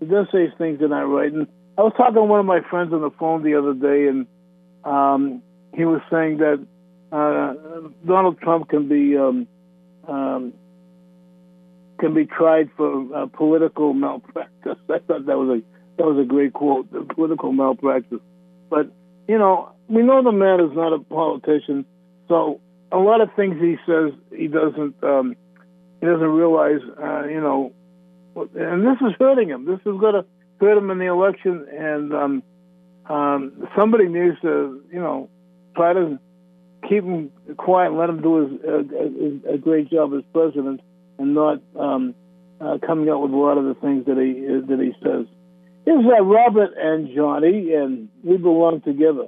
He 0.00 0.06
does 0.06 0.26
say 0.30 0.48
things 0.58 0.80
that 0.80 0.92
aren't 0.92 1.10
right. 1.10 1.32
And 1.32 1.46
I 1.78 1.82
was 1.82 1.94
talking 1.96 2.14
to 2.14 2.22
one 2.22 2.40
of 2.40 2.46
my 2.46 2.60
friends 2.68 2.92
on 2.92 3.00
the 3.00 3.10
phone 3.18 3.42
the 3.42 3.54
other 3.54 3.72
day, 3.72 4.08
and 4.08 4.26
um, 4.84 5.42
he 5.72 5.84
was 5.84 6.02
saying 6.10 6.38
that 6.38 6.64
uh, 7.10 7.54
Donald 8.06 8.38
Trump 8.40 8.68
can 8.68 8.88
be 8.88 9.16
um, 9.16 9.48
um, 10.06 10.52
can 11.98 12.12
be 12.12 12.26
tried 12.26 12.68
for 12.76 13.16
uh, 13.16 13.26
political 13.26 13.94
malpractice. 13.94 14.76
I 14.90 14.98
thought 14.98 15.26
that 15.26 15.38
was 15.38 15.60
a 15.60 15.96
that 15.96 16.06
was 16.06 16.18
a 16.22 16.28
great 16.28 16.52
quote, 16.52 16.90
political 17.14 17.52
malpractice. 17.52 18.20
But 18.68 18.92
you 19.26 19.38
know, 19.38 19.72
we 19.88 20.02
know 20.02 20.22
the 20.22 20.32
man 20.32 20.60
is 20.60 20.76
not 20.76 20.92
a 20.92 20.98
politician, 20.98 21.86
so 22.28 22.60
a 22.94 22.98
lot 22.98 23.20
of 23.20 23.30
things 23.34 23.56
he 23.60 23.76
says 23.86 24.12
he 24.30 24.46
doesn't 24.46 25.02
um, 25.02 25.36
he 26.00 26.06
doesn't 26.06 26.28
realize. 26.28 26.80
Uh, 27.02 27.26
you 27.26 27.40
know, 27.40 27.72
and 28.36 28.86
this 28.86 28.96
is 29.00 29.14
hurting 29.18 29.48
him. 29.48 29.66
This 29.66 29.80
is 29.80 29.98
going 30.00 30.14
to 30.14 30.24
hurt 30.60 30.78
him 30.78 30.90
in 30.90 30.98
the 30.98 31.06
election, 31.06 31.66
and 31.72 32.14
um, 32.14 32.42
um, 33.06 33.68
somebody 33.76 34.06
needs 34.06 34.40
to 34.42 34.82
you 34.92 35.00
know 35.00 35.28
try 35.76 35.92
to 35.92 36.18
keep 36.88 37.04
him 37.04 37.30
quiet 37.56 37.88
and 37.88 37.98
let 37.98 38.10
him 38.10 38.22
do 38.22 38.36
his, 38.36 38.60
uh, 38.64 39.54
a, 39.54 39.58
great 39.58 39.90
job 39.90 40.14
as 40.14 40.22
president, 40.32 40.80
and 41.18 41.34
not 41.34 41.60
um, 41.78 42.14
uh, 42.60 42.78
coming 42.86 43.08
out 43.08 43.22
with 43.22 43.32
a 43.32 43.36
lot 43.36 43.58
of 43.58 43.64
the 43.64 43.74
things 43.74 44.06
that 44.06 44.18
he 44.18 44.40
that 44.68 44.80
he 44.80 44.92
says. 45.02 45.26
Here's 45.84 46.04
uh, 46.06 46.22
Robert 46.22 46.70
and 46.78 47.14
Johnny, 47.14 47.74
and 47.74 48.08
we 48.22 48.36
belong 48.36 48.80
together. 48.82 49.26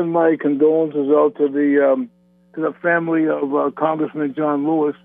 Send 0.00 0.12
my 0.12 0.36
condolences 0.40 1.08
out 1.10 1.36
to 1.36 1.48
the 1.48 1.92
um, 1.92 2.10
to 2.54 2.60
the 2.60 2.72
family 2.82 3.28
of 3.28 3.54
uh, 3.54 3.70
Congressman 3.76 4.34
John 4.34 4.66
Lewis, 4.66 4.96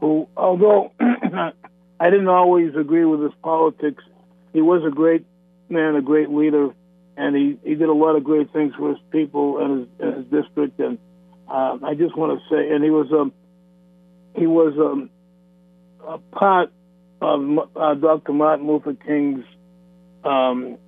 who, 0.00 0.28
although 0.36 0.92
I 1.00 2.10
didn't 2.10 2.28
always 2.28 2.74
agree 2.74 3.04
with 3.04 3.22
his 3.22 3.32
politics, 3.42 4.02
he 4.52 4.60
was 4.60 4.82
a 4.86 4.90
great 4.90 5.24
man, 5.68 5.94
a 5.94 6.02
great 6.02 6.30
leader, 6.30 6.70
and 7.16 7.36
he, 7.36 7.58
he 7.62 7.74
did 7.74 7.88
a 7.88 7.92
lot 7.92 8.16
of 8.16 8.24
great 8.24 8.52
things 8.52 8.74
for 8.76 8.90
his 8.90 8.98
people 9.10 9.58
and 9.58 9.80
his, 9.80 9.88
and 10.00 10.14
his 10.16 10.42
district. 10.42 10.78
And 10.80 10.98
um, 11.48 11.84
I 11.84 11.94
just 11.94 12.16
want 12.16 12.38
to 12.38 12.54
say, 12.54 12.74
and 12.74 12.82
he 12.82 12.90
was 12.90 13.06
um, 13.12 13.32
he 14.36 14.46
was 14.46 14.74
um, 14.78 15.10
a 16.06 16.18
part 16.36 16.72
of 17.20 17.58
uh, 17.76 17.94
Dr. 17.94 18.32
Martin 18.32 18.66
Luther 18.66 18.94
King's 18.94 19.44
um, 20.24 20.78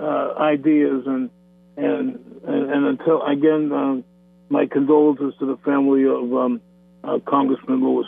uh, 0.00 0.34
ideas, 0.38 1.04
and 1.06 1.30
and 1.76 2.33
and, 2.46 2.70
and 2.70 2.86
until 2.86 3.22
again, 3.22 3.72
um, 3.72 4.04
my 4.48 4.66
condolences 4.66 5.34
to 5.38 5.46
the 5.46 5.56
family 5.64 6.04
of 6.04 6.32
um, 6.34 6.60
uh, 7.02 7.18
Congressman 7.26 7.82
Lewis. 7.82 8.06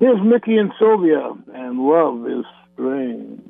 Here's 0.00 0.22
Mickey 0.22 0.56
and 0.56 0.72
Sylvia, 0.78 1.32
and 1.54 1.78
love 1.78 2.26
is 2.26 2.44
strange. 2.74 3.40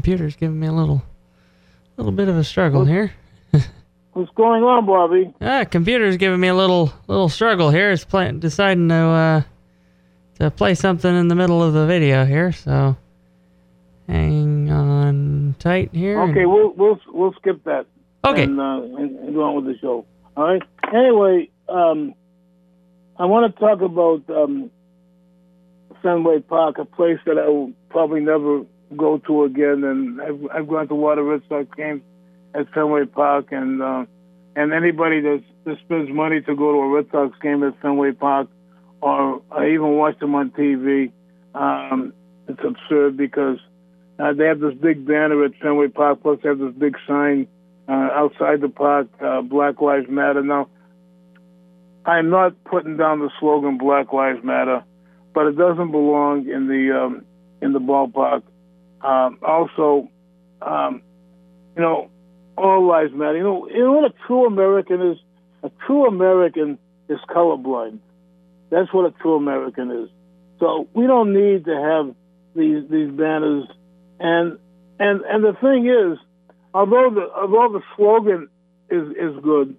Computer's 0.00 0.34
giving 0.34 0.58
me 0.58 0.66
a 0.66 0.72
little, 0.72 1.02
little 1.98 2.10
bit 2.10 2.26
of 2.28 2.34
a 2.38 2.42
struggle 2.42 2.86
here. 2.86 3.12
What's 4.14 4.30
going 4.34 4.62
on, 4.62 4.86
Bobby? 4.86 5.30
Ah, 5.42 5.64
computer's 5.64 6.16
giving 6.16 6.40
me 6.40 6.48
a 6.48 6.54
little, 6.54 6.90
little 7.06 7.28
struggle 7.28 7.68
here. 7.70 7.90
It's 7.90 8.02
play, 8.02 8.32
deciding 8.32 8.88
to, 8.88 8.94
uh, 8.94 9.42
to 10.38 10.50
play 10.52 10.74
something 10.74 11.14
in 11.14 11.28
the 11.28 11.34
middle 11.34 11.62
of 11.62 11.74
the 11.74 11.84
video 11.84 12.24
here. 12.24 12.50
So, 12.50 12.96
hang 14.08 14.70
on 14.70 15.54
tight 15.58 15.90
here. 15.92 16.18
and- 16.18 16.30
Okay, 16.30 16.46
we'll 16.46 16.70
we'll 16.72 16.98
we'll 17.12 17.34
skip 17.34 17.62
that. 17.64 17.84
Okay. 18.24 18.44
And, 18.44 18.58
uh, 18.58 18.80
and, 18.82 19.18
and 19.18 19.34
go 19.34 19.42
on 19.42 19.56
with 19.56 19.66
the 19.66 19.78
show. 19.80 20.06
All 20.34 20.44
right. 20.44 20.62
Anyway, 20.94 21.50
um, 21.68 22.14
I 23.18 23.26
want 23.26 23.54
to 23.54 23.60
talk 23.60 23.82
about 23.82 24.22
um, 24.30 24.70
Fenway 26.02 26.40
Park, 26.40 26.78
a 26.78 26.86
place 26.86 27.18
that 27.26 27.36
I 27.36 27.48
will 27.48 27.72
probably 27.90 28.20
never 28.20 28.62
go 28.96 29.18
to 29.18 29.44
again. 29.44 29.84
And 29.84 30.20
I've, 30.20 30.40
I've 30.54 30.68
gone 30.68 30.88
to 30.88 30.94
a 30.94 30.96
lot 30.96 31.18
of 31.18 31.26
Red 31.26 31.42
Sox 31.48 31.66
games 31.76 32.02
at 32.54 32.72
Fenway 32.72 33.06
Park, 33.06 33.52
and 33.52 33.82
uh, 33.82 34.04
and 34.56 34.72
anybody 34.72 35.20
that 35.20 35.42
that 35.64 35.76
spends 35.84 36.10
money 36.10 36.40
to 36.40 36.56
go 36.56 36.72
to 36.72 36.78
a 36.78 36.88
Red 36.88 37.06
Sox 37.10 37.38
game 37.40 37.62
at 37.62 37.80
Fenway 37.80 38.12
Park, 38.12 38.48
or 39.00 39.42
I 39.50 39.68
even 39.68 39.96
watch 39.96 40.18
them 40.18 40.34
on 40.34 40.50
TV, 40.50 41.12
um, 41.54 42.12
it's 42.48 42.60
absurd 42.64 43.16
because 43.16 43.58
uh, 44.18 44.32
they 44.32 44.46
have 44.46 44.60
this 44.60 44.74
big 44.74 45.06
banner 45.06 45.44
at 45.44 45.52
Fenway 45.62 45.88
Park, 45.88 46.22
plus 46.22 46.38
they 46.42 46.48
have 46.48 46.58
this 46.58 46.74
big 46.74 46.96
sign 47.06 47.46
uh, 47.88 48.08
outside 48.12 48.60
the 48.60 48.68
park, 48.68 49.08
uh, 49.20 49.42
Black 49.42 49.80
Lives 49.80 50.06
Matter. 50.08 50.42
Now, 50.42 50.68
I'm 52.04 52.30
not 52.30 52.62
putting 52.64 52.96
down 52.96 53.20
the 53.20 53.30
slogan 53.40 53.78
Black 53.78 54.12
Lives 54.12 54.44
Matter, 54.44 54.84
but 55.34 55.46
it 55.46 55.56
doesn't 55.56 55.90
belong 55.90 56.48
in 56.48 56.66
the 56.68 56.96
um, 56.96 57.24
in 57.60 57.72
the 57.72 57.80
ballpark. 57.80 58.42
Um, 59.02 59.38
also, 59.42 60.10
um, 60.60 61.02
you 61.76 61.82
know, 61.82 62.10
all 62.56 62.86
lives 62.86 63.12
matter. 63.14 63.36
You 63.36 63.42
know, 63.42 63.68
you 63.68 63.84
know 63.84 63.92
what 63.92 64.10
a 64.10 64.14
true 64.26 64.46
American 64.46 65.12
is. 65.12 65.18
A 65.62 65.70
true 65.86 66.06
American 66.06 66.78
is 67.08 67.18
colorblind. 67.28 67.98
That's 68.70 68.92
what 68.92 69.06
a 69.06 69.10
true 69.22 69.36
American 69.36 69.90
is. 69.90 70.10
So 70.58 70.88
we 70.94 71.06
don't 71.06 71.32
need 71.32 71.64
to 71.64 71.74
have 71.74 72.14
these 72.54 72.88
these 72.90 73.10
banners. 73.10 73.64
And 74.18 74.58
and 74.98 75.22
and 75.22 75.44
the 75.44 75.54
thing 75.60 75.86
is, 75.86 76.18
although 76.74 77.10
the 77.10 77.26
although 77.34 77.78
the 77.78 77.82
slogan 77.96 78.48
is 78.90 79.08
is 79.10 79.42
good, 79.42 79.76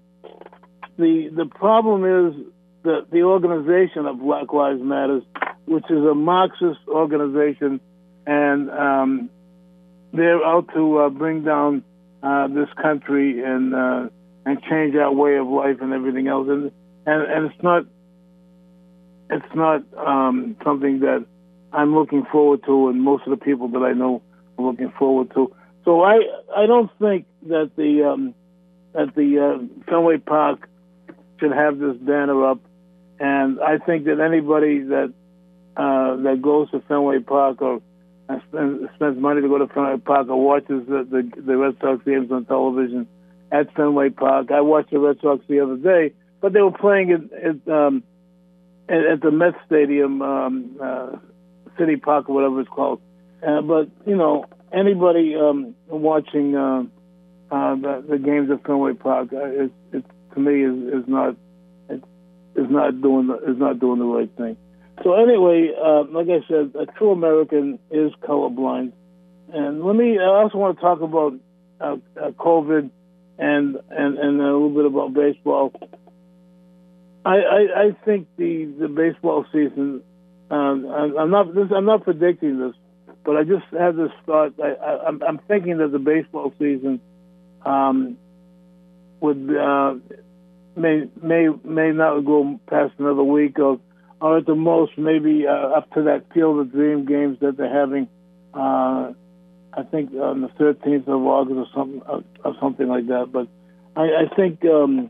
the 0.97 1.29
the 1.35 1.45
problem 1.45 2.03
is 2.05 2.45
the 2.83 3.05
the 3.11 3.23
organization 3.23 4.05
of 4.07 4.19
Black 4.19 4.51
Lives 4.51 4.81
Matters, 4.81 5.23
which 5.65 5.85
is 5.89 6.03
a 6.03 6.15
Marxist 6.15 6.79
organization, 6.87 7.79
and 8.25 8.69
um, 8.69 9.29
they're 10.13 10.43
out 10.43 10.69
to 10.73 10.97
uh, 10.99 11.09
bring 11.09 11.43
down 11.43 11.83
uh, 12.23 12.47
this 12.47 12.69
country 12.81 13.43
and 13.43 13.73
uh, 13.73 14.09
and 14.45 14.61
change 14.69 14.95
our 14.95 15.11
way 15.11 15.37
of 15.37 15.47
life 15.47 15.77
and 15.81 15.93
everything 15.93 16.27
else. 16.27 16.47
And 16.49 16.71
and, 17.05 17.31
and 17.31 17.51
it's 17.51 17.63
not 17.63 17.85
it's 19.29 19.55
not 19.55 19.83
um, 19.97 20.55
something 20.63 20.99
that 20.99 21.25
I'm 21.73 21.95
looking 21.95 22.25
forward 22.31 22.63
to, 22.65 22.89
and 22.89 23.01
most 23.01 23.23
of 23.25 23.31
the 23.31 23.43
people 23.43 23.69
that 23.69 23.79
I 23.79 23.93
know 23.93 24.21
are 24.57 24.65
looking 24.65 24.91
forward 24.97 25.31
to. 25.33 25.53
So 25.85 26.01
I 26.01 26.19
I 26.55 26.65
don't 26.65 26.91
think 26.99 27.25
that 27.47 27.71
the 27.75 28.03
um, 28.11 28.35
that 28.93 29.15
the 29.15 29.39
uh, 29.39 29.83
Fenway 29.89 30.17
Park 30.17 30.67
should 31.39 31.51
have 31.51 31.79
this 31.79 31.95
banner 31.97 32.51
up, 32.51 32.59
and 33.19 33.59
I 33.61 33.77
think 33.77 34.05
that 34.05 34.19
anybody 34.19 34.79
that 34.83 35.13
uh, 35.77 36.15
that 36.17 36.41
goes 36.41 36.69
to 36.71 36.81
Fenway 36.81 37.19
Park 37.19 37.61
or 37.61 37.81
uh, 38.35 38.87
spends, 38.95 39.17
money 39.17 39.41
to 39.41 39.47
go 39.47 39.57
to 39.57 39.67
Fenway 39.67 39.97
Park 39.97 40.29
or 40.29 40.43
watches 40.43 40.85
the, 40.87 41.07
the 41.09 41.41
the 41.41 41.57
Red 41.57 41.77
Sox 41.81 42.03
games 42.05 42.31
on 42.31 42.45
television 42.45 43.07
at 43.51 43.73
Fenway 43.75 44.09
Park. 44.09 44.51
I 44.51 44.61
watched 44.61 44.91
the 44.91 44.99
Red 44.99 45.17
Sox 45.21 45.43
the 45.47 45.59
other 45.59 45.77
day, 45.77 46.13
but 46.39 46.53
they 46.53 46.61
were 46.61 46.71
playing 46.71 47.11
it 47.11 47.33
at 47.33 47.71
um, 47.71 48.03
at, 48.87 49.05
at 49.05 49.21
the 49.21 49.31
Met 49.31 49.53
Stadium, 49.65 50.21
um, 50.21 50.77
uh, 50.81 51.17
City 51.77 51.97
Park 51.97 52.29
or 52.29 52.35
whatever 52.35 52.61
it's 52.61 52.69
called. 52.69 53.01
Uh, 53.45 53.61
but 53.61 53.89
you 54.05 54.15
know, 54.15 54.45
anybody 54.71 55.35
um, 55.35 55.75
watching 55.87 56.55
uh, 56.55 56.83
uh, 57.51 57.75
the, 57.75 58.05
the 58.09 58.17
games 58.17 58.49
at 58.51 58.65
Fenway 58.65 58.93
Park, 58.93 59.29
uh, 59.33 59.45
it, 59.45 59.71
it, 59.91 60.05
to 60.33 60.39
me 60.39 60.63
is, 60.63 61.01
is 61.01 61.07
not 61.07 61.35
it, 61.89 62.03
is 62.55 62.69
not 62.69 63.01
doing 63.01 63.27
the, 63.27 63.35
is 63.51 63.57
not 63.57 63.79
doing 63.79 63.99
the 63.99 64.05
right 64.05 64.29
thing. 64.37 64.57
So 65.03 65.15
anyway, 65.15 65.71
uh, 65.77 66.03
like 66.11 66.27
I 66.27 66.45
said, 66.47 66.73
a 66.79 66.85
true 66.97 67.11
American 67.11 67.79
is 67.89 68.11
colorblind. 68.21 68.93
And 69.53 69.83
let 69.83 69.95
me. 69.95 70.17
I 70.19 70.25
also 70.25 70.57
want 70.57 70.77
to 70.77 70.81
talk 70.81 71.01
about 71.01 71.33
uh, 71.79 71.97
uh, 72.21 72.31
COVID 72.31 72.89
and 73.37 73.77
and 73.89 74.17
and 74.17 74.39
a 74.39 74.43
little 74.43 74.69
bit 74.69 74.85
about 74.85 75.13
baseball. 75.13 75.73
I, 77.23 77.35
I, 77.35 77.81
I 77.83 77.91
think 78.05 78.27
the, 78.37 78.65
the 78.79 78.87
baseball 78.87 79.45
season. 79.51 80.01
Um, 80.49 80.85
I'm, 81.17 81.31
not 81.31 81.53
this, 81.53 81.67
I'm 81.73 81.85
not 81.85 82.03
predicting 82.03 82.59
this, 82.59 82.75
but 83.23 83.37
I 83.37 83.43
just 83.43 83.65
had 83.71 83.95
this 83.95 84.11
thought. 84.25 84.53
I, 84.61 84.71
I, 84.71 85.07
I'm, 85.07 85.21
I'm 85.23 85.37
thinking 85.47 85.77
that 85.77 85.91
the 85.91 85.99
baseball 85.99 86.53
season 86.59 86.99
um, 87.65 88.17
would 89.21 89.55
uh, 89.55 89.95
may 90.75 91.09
may 91.21 91.47
may 91.63 91.91
not 91.91 92.21
go 92.21 92.59
past 92.67 92.93
another 92.97 93.23
week 93.23 93.59
or 93.59 93.79
or 94.21 94.37
at 94.37 94.45
the 94.45 94.55
most 94.55 94.97
maybe 94.97 95.45
uh, 95.47 95.51
up 95.51 95.91
to 95.93 96.03
that 96.03 96.31
Field 96.33 96.59
of 96.59 96.71
Dream 96.71 97.05
games 97.05 97.39
that 97.41 97.57
they're 97.57 97.73
having. 97.73 98.07
Uh, 98.53 99.13
I 99.73 99.83
think 99.89 100.13
on 100.13 100.41
the 100.41 100.49
13th 100.49 101.07
of 101.07 101.21
August 101.25 101.57
or 101.57 101.67
something 101.73 102.01
or, 102.07 102.23
or 102.45 102.55
something 102.61 102.87
like 102.87 103.07
that. 103.07 103.31
But 103.31 103.47
I, 103.95 104.25
I 104.25 104.35
think 104.35 104.63
um, 104.65 105.09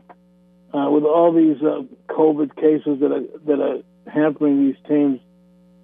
uh, 0.72 0.88
with 0.90 1.04
all 1.04 1.32
these 1.32 1.62
uh, 1.62 1.82
COVID 2.08 2.56
cases 2.56 3.00
that 3.00 3.12
are 3.12 3.38
that 3.46 3.60
are 3.60 4.10
hampering 4.10 4.66
these 4.66 4.76
teams, 4.88 5.20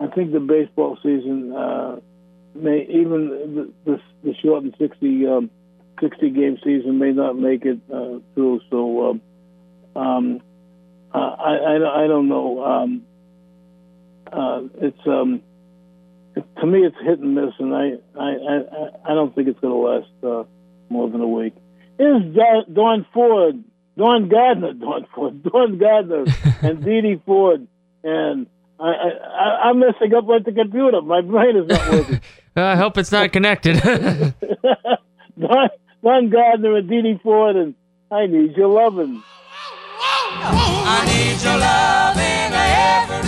I 0.00 0.06
think 0.06 0.32
the 0.32 0.40
baseball 0.40 0.96
season 1.02 1.52
uh, 1.52 1.96
may 2.54 2.86
even 2.88 3.28
the, 3.54 3.72
the, 3.84 4.00
the 4.24 4.34
shortened 4.42 4.74
60 4.78 5.26
um, 5.26 5.50
60 6.00 6.30
game 6.30 6.58
season 6.64 6.98
may 6.98 7.12
not 7.12 7.36
make 7.36 7.64
it 7.64 7.80
uh, 7.92 8.20
through. 8.34 8.60
So 8.70 9.10
um, 9.10 9.20
um, 10.00 10.40
uh, 11.12 11.18
I, 11.18 11.56
I 11.56 12.04
I 12.04 12.06
don't 12.06 12.28
know. 12.28 12.64
Um, 12.64 13.02
uh, 14.32 14.60
it's 14.80 15.06
um, 15.06 15.42
to 16.60 16.66
me, 16.66 16.84
it's 16.84 16.96
hit 17.04 17.18
and 17.18 17.34
miss, 17.34 17.52
and 17.58 17.74
I 17.74 17.92
I 18.18 18.28
I, 18.30 18.88
I 19.12 19.14
don't 19.14 19.34
think 19.34 19.48
it's 19.48 19.60
going 19.60 19.72
to 19.72 19.78
last 19.78 20.24
uh, 20.24 20.44
more 20.88 21.08
than 21.10 21.20
a 21.20 21.28
week. 21.28 21.54
Is 21.98 22.34
Da- 22.34 22.64
Dawn 22.72 23.06
Ford, 23.12 23.62
Don 23.96 24.28
Gardner, 24.28 24.72
Dawn 24.74 25.06
Ford, 25.14 25.42
Don 25.52 25.78
Gardner, 25.78 26.24
and 26.62 26.84
Dee 26.84 27.00
Dee 27.00 27.20
Ford, 27.26 27.66
and 28.04 28.46
I, 28.78 28.84
I 28.86 29.08
I- 29.44 29.68
I'm 29.68 29.78
messing 29.80 30.14
up 30.14 30.26
like 30.28 30.44
the 30.44 30.52
computer. 30.52 31.00
My 31.02 31.20
brain 31.22 31.56
is 31.56 31.66
not 31.68 31.90
working. 31.90 32.20
I 32.56 32.76
hope 32.76 32.98
it's 32.98 33.12
not 33.12 33.32
connected. 33.32 33.76
Don, 33.80 35.68
Don 36.02 36.30
Gardner 36.30 36.76
and 36.76 36.88
Dee 36.88 37.02
Dee 37.02 37.20
Ford, 37.22 37.56
and 37.56 37.74
I 38.10 38.26
need 38.26 38.56
your 38.56 38.68
loving. 38.68 39.22
I 40.40 41.04
need 41.06 41.42
your 41.42 41.58
loving 41.58 42.52
every 42.54 43.27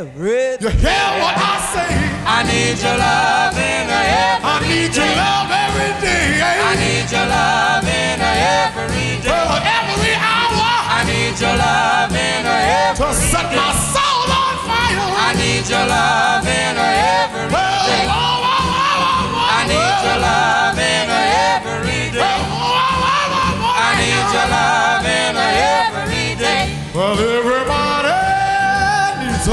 every 0.00 0.56
You 0.64 0.70
hear 0.80 1.08
what 1.20 1.36
I 1.36 1.54
say? 1.76 1.92
I 2.24 2.40
need 2.48 2.76
your 2.80 2.96
loving 2.96 3.84
every 3.84 4.40
I 4.40 4.56
need 4.64 4.92
your 4.96 5.12
love 5.12 5.50
every 5.52 5.92
day. 6.00 6.40
I 6.40 6.72
need 6.80 7.08
your 7.12 7.26
loving 7.28 8.20
every 8.24 9.20
day. 9.20 9.28
Her 9.28 9.60
every 9.60 10.14
hour 10.16 10.72
I 10.96 11.00
need 11.04 11.36
your 11.36 11.52
loving 11.52 12.44
every 12.48 12.96
to 12.96 13.06
set 13.12 13.48
my 13.52 13.68
soul 13.92 14.28
on 14.40 14.54
fire. 14.64 15.04
I 15.04 15.36
need 15.36 15.68
your 15.68 15.84
loving 15.84 16.76
every 16.80 17.44
Whoa, 17.52 17.68
day. 17.84 18.04
whoa, 18.08 18.16
oh, 18.16 18.40
oh, 18.40 18.72
whoa, 18.72 18.88
oh, 18.88 19.04
whoa, 19.04 19.36
whoa, 19.36 19.52
I 19.52 19.68
need 19.68 19.96
your 20.00 20.18
loving 20.24 21.08
every 21.12 22.08
Whoa, 22.08 22.24
day. 22.24 22.40
whoa, 22.40 22.72
whoa, 22.72 23.04
whoa, 23.04 23.68
whoa. 23.68 23.84
I 23.84 23.90
need 24.00 24.28
your 24.32 24.48
loving 24.48 25.36
every 25.44 26.28
day. 26.40 26.64
Well, 26.96 27.20
everybody 27.20 27.89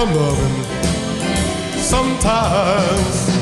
loving 0.05 0.63
sometimes. 1.79 3.36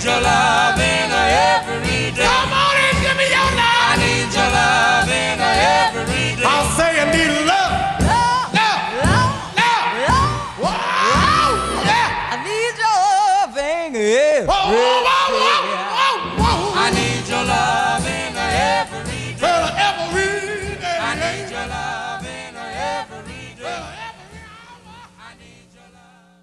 Need 0.00 0.08
your 0.08 0.20
loving 0.22 1.12
every 1.12 2.08
day. 2.16 2.24
Come 2.24 2.52
on 2.56 2.72
and 2.72 2.96
give 3.04 3.16
me 3.20 3.26
your 3.28 3.50
love. 3.52 3.84
I 3.84 3.92
love. 3.92 4.00
need 4.00 4.32
your 4.32 4.48
loving 4.56 5.40
every 5.44 6.40
day. 6.40 6.48
I'll 6.48 6.70
say 6.72 6.90
I 6.96 7.04
need 7.12 7.44
love. 7.44 7.72
love, 8.08 8.48
Love, 8.56 8.80
love, 9.04 9.32
love. 9.60 9.84
love. 10.08 10.32
Wow, 10.64 11.52
yeah. 11.84 12.32
I 12.32 12.40
need 12.48 12.76
your 12.80 12.96
loving 13.12 13.92
every 13.92 14.48
Whoa, 14.48 14.72
whoa, 14.72 15.04
whoa, 15.04 15.36
whoa, 15.36 15.60
whoa, 15.92 16.16
whoa. 16.40 16.80
I 16.80 16.88
need 16.96 17.24
your 17.28 17.44
loving 17.44 18.34
every 18.40 19.36
day. 19.36 19.44
Tell 19.44 19.68
every 19.68 20.80
day. 20.80 20.96
I 20.96 21.12
need 21.20 21.44
your 21.52 21.66
loving 21.76 22.56
every 22.96 23.52
day. 23.52 23.84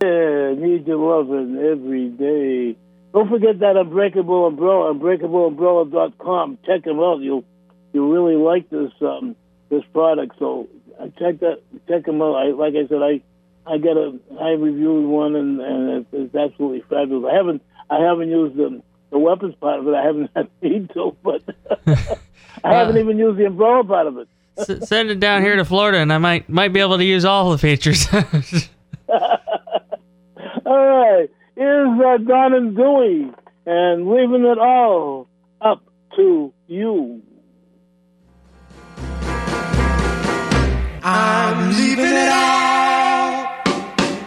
Yeah, 0.04 0.54
need 0.62 0.86
your 0.86 0.98
loving 1.02 1.58
every 1.58 2.10
day. 2.10 2.78
Don't 3.14 3.30
forget 3.30 3.60
that 3.60 3.78
Unbreakable 3.78 4.48
Umbrella, 4.48 4.94
unbreakableumbrella.com. 4.94 6.60
Check 6.66 6.84
them 6.84 7.00
out. 7.00 7.20
You'll 7.20 7.44
you'll 7.94 8.10
really 8.12 8.36
like 8.36 8.70
this 8.70 8.92
um, 9.02 9.36
this 9.70 9.84
product. 9.94 10.36
So 10.40 10.68
uh, 11.00 11.06
check 11.18 11.40
that 11.40 11.62
check 11.88 12.06
them 12.06 12.22
out. 12.22 12.36
I, 12.36 12.52
like 12.52 12.74
I 12.76 12.88
said, 12.88 13.02
I 13.02 13.22
I 13.66 13.78
got 13.78 13.98
a 13.98 14.20
I 14.40 14.50
reviewed 14.52 15.06
one 15.08 15.36
and, 15.36 15.62
and 15.62 15.90
it's, 15.90 16.08
it's 16.14 16.36
absolutely 16.36 16.82
fabulous. 16.90 17.32
I 17.32 17.36
haven't 17.36 17.62
I 17.90 18.00
haven't 18.00 18.30
used 18.30 18.56
the 18.56 18.82
the 19.10 19.18
weapons 19.20 19.56
part 19.56 19.80
of 19.80 19.88
it. 19.88 19.94
I 19.94 20.04
haven't 20.04 20.30
had 20.36 20.50
need 20.62 20.90
to, 20.94 21.16
but 21.24 21.42
I 22.64 22.74
haven't 22.74 22.98
even 22.98 23.18
used 23.18 23.38
the 23.40 23.46
umbrella 23.46 23.84
part 23.84 24.08
of 24.08 24.18
it. 24.18 24.28
S- 24.58 24.88
send 24.90 25.10
it 25.10 25.20
down 25.20 25.42
here 25.44 25.56
to 25.56 25.66
Florida, 25.66 26.00
and 26.00 26.12
I 26.12 26.18
might 26.18 26.50
might 26.50 26.74
be 26.74 26.82
able 26.82 26.98
to 26.98 27.06
use 27.06 27.26
all 27.26 27.52
the 27.52 27.58
features. 27.58 28.08
All 30.66 30.86
right, 30.86 31.30
here's 31.58 32.00
uh, 32.00 32.18
Don 32.18 32.54
and 32.54 32.76
Dewey, 32.76 33.32
and 33.66 34.08
leaving 34.08 34.46
it 34.46 34.60
all 34.60 35.28
up 35.60 35.84
to 36.16 36.54
you. 36.68 37.22
I'm 41.04 41.70
leaving 41.72 42.06
it 42.06 42.30
all 42.30 43.48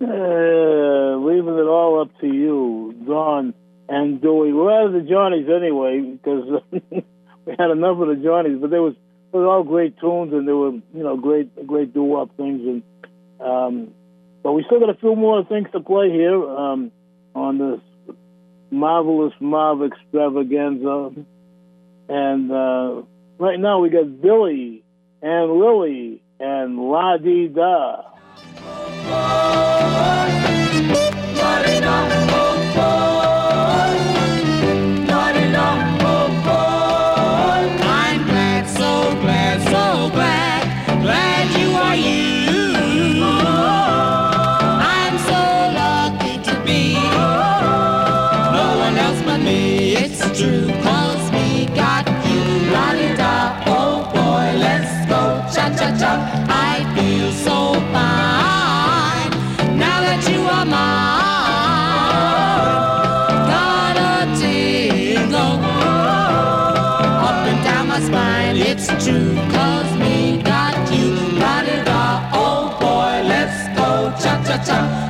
Uh, 0.06 1.16
leaving 1.16 1.58
it 1.58 1.66
all 1.66 2.00
up 2.00 2.20
to 2.20 2.28
you, 2.28 2.94
Don 3.08 3.54
and 3.88 4.20
Dewey. 4.20 4.52
We're 4.52 4.70
out 4.70 4.86
of 4.86 4.92
the 4.92 5.00
Johnnies 5.00 5.48
anyway 5.48 6.00
because 6.00 6.62
we 6.70 7.54
had 7.58 7.72
enough 7.72 7.98
of 7.98 8.06
the 8.06 8.20
Johnnies, 8.22 8.58
but 8.60 8.70
there 8.70 8.82
was 8.82 8.94
they 9.32 9.38
were 9.38 9.48
all 9.48 9.64
great 9.64 9.98
tunes 9.98 10.32
and 10.32 10.46
they 10.46 10.52
were 10.52 10.70
you 10.70 11.02
know 11.02 11.16
great 11.16 11.66
great 11.66 11.92
doo 11.92 12.04
wop 12.04 12.36
things 12.36 12.60
and 12.60 12.82
um, 13.40 13.94
but 14.44 14.52
we 14.52 14.62
still 14.66 14.78
got 14.78 14.90
a 14.90 14.98
few 14.98 15.16
more 15.16 15.44
things 15.44 15.66
to 15.72 15.80
play 15.80 16.08
here 16.08 16.40
um, 16.40 16.92
on 17.34 17.58
this 17.58 18.14
marvelous 18.70 19.34
Marv 19.40 19.82
extravaganza. 19.82 21.10
And 22.08 22.52
uh, 22.52 23.02
right 23.38 23.58
now 23.58 23.80
we 23.80 23.90
got 23.90 24.22
Billy 24.22 24.84
and 25.20 25.50
Lillie 25.50 26.22
and 26.38 26.78
La 26.78 27.16
Di 27.16 27.48
Da. 27.48 28.75
I'm 31.88 33.15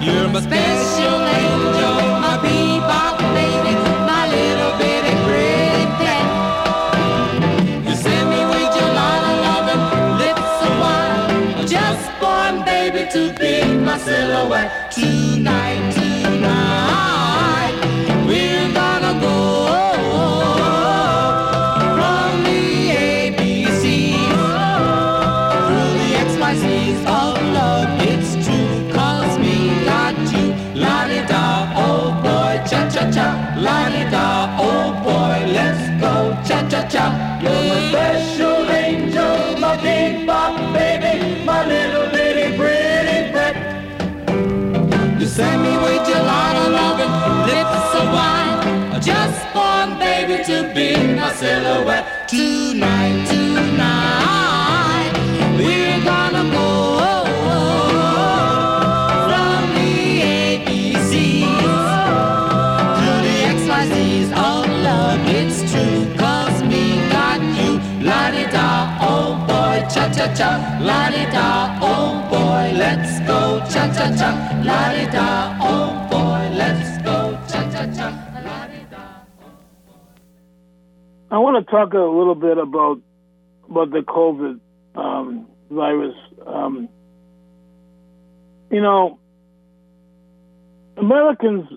you're 0.06 0.28
my 0.28 0.40
special 0.40 1.18
angel, 1.42 1.94
my 2.24 2.38
bebop 2.44 3.18
lady, 3.34 3.74
my 4.10 4.22
little 4.34 4.72
bitty 4.78 5.14
pretty. 5.26 6.18
You 7.88 7.94
send 7.96 8.26
me 8.30 8.40
with 8.52 8.72
your 8.78 8.90
lot 9.00 9.22
of 9.30 9.36
loving 9.46 9.82
lips 10.22 10.52
of 10.66 10.72
wine. 10.82 11.66
Just 11.66 12.04
born, 12.20 12.64
baby, 12.64 13.02
to 13.14 13.22
be 13.40 13.54
my 13.84 13.98
silhouette. 13.98 14.92
Baby, 50.26 50.44
to 50.44 50.72
be 50.74 50.96
my 51.14 51.32
silhouette. 51.32 52.28
Tonight, 52.28 53.26
tonight, 53.28 55.12
we're 55.56 56.00
gonna 56.04 56.44
go 56.50 57.24
from 59.26 59.62
the 59.74 59.92
ABCs 60.22 61.60
through 62.96 63.20
the 63.26 63.36
XYZs 63.56 64.30
of 64.32 64.64
love. 64.82 65.20
It's 65.28 65.58
true, 65.70 66.00
cause 66.16 66.62
me 66.62 66.84
got 67.10 67.40
you. 67.58 67.72
La-di-da, 68.04 68.98
oh 69.00 69.34
boy, 69.46 69.78
cha-cha-cha. 69.92 70.50
La-di-da, 70.80 71.78
oh 71.82 72.22
boy, 72.30 72.72
let's 72.76 73.20
go. 73.20 73.40
Cha-cha-cha. 73.72 74.30
La-di-da, 74.64 75.28
oh 75.28 75.55
boy, 75.55 75.55
I 81.36 81.38
want 81.38 81.62
to 81.62 81.70
talk 81.70 81.92
a 81.92 81.98
little 81.98 82.34
bit 82.34 82.56
about 82.56 83.02
about 83.68 83.90
the 83.90 84.00
COVID 84.00 84.58
um, 84.94 85.46
virus. 85.70 86.14
Um, 86.46 86.88
you 88.70 88.80
know, 88.80 89.18
Americans 90.96 91.68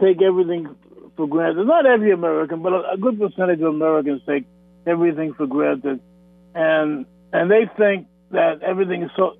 take 0.00 0.22
everything 0.22 0.72
for 1.16 1.26
granted. 1.26 1.66
Not 1.66 1.84
every 1.84 2.12
American, 2.12 2.62
but 2.62 2.74
a, 2.74 2.96
good 2.96 3.18
percentage 3.18 3.58
of 3.58 3.74
Americans 3.74 4.22
take 4.24 4.44
everything 4.86 5.34
for 5.34 5.48
granted, 5.48 5.98
and 6.54 7.06
and 7.32 7.50
they 7.50 7.68
think 7.76 8.06
that 8.30 8.62
everything 8.62 9.02
is 9.02 9.10
so 9.16 9.36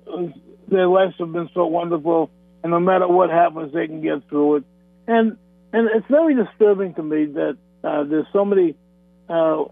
their 0.67 0.89
lives 0.89 1.13
have 1.19 1.31
been 1.31 1.49
so 1.53 1.67
wonderful, 1.67 2.31
and 2.63 2.71
no 2.71 2.81
matter 2.81 3.07
what 3.07 3.29
happens, 3.29 3.73
they 3.73 3.87
can 3.87 4.01
get 4.01 4.27
through 4.27 4.57
it. 4.57 4.63
And 5.07 5.37
and 5.71 5.87
it's 5.95 6.07
very 6.09 6.35
disturbing 6.35 6.95
to 6.95 7.01
me 7.01 7.27
that 7.27 7.57
uh, 7.85 8.03
there's 8.03 8.27
so 8.33 8.43
many 8.43 8.75
uh, 9.29 9.65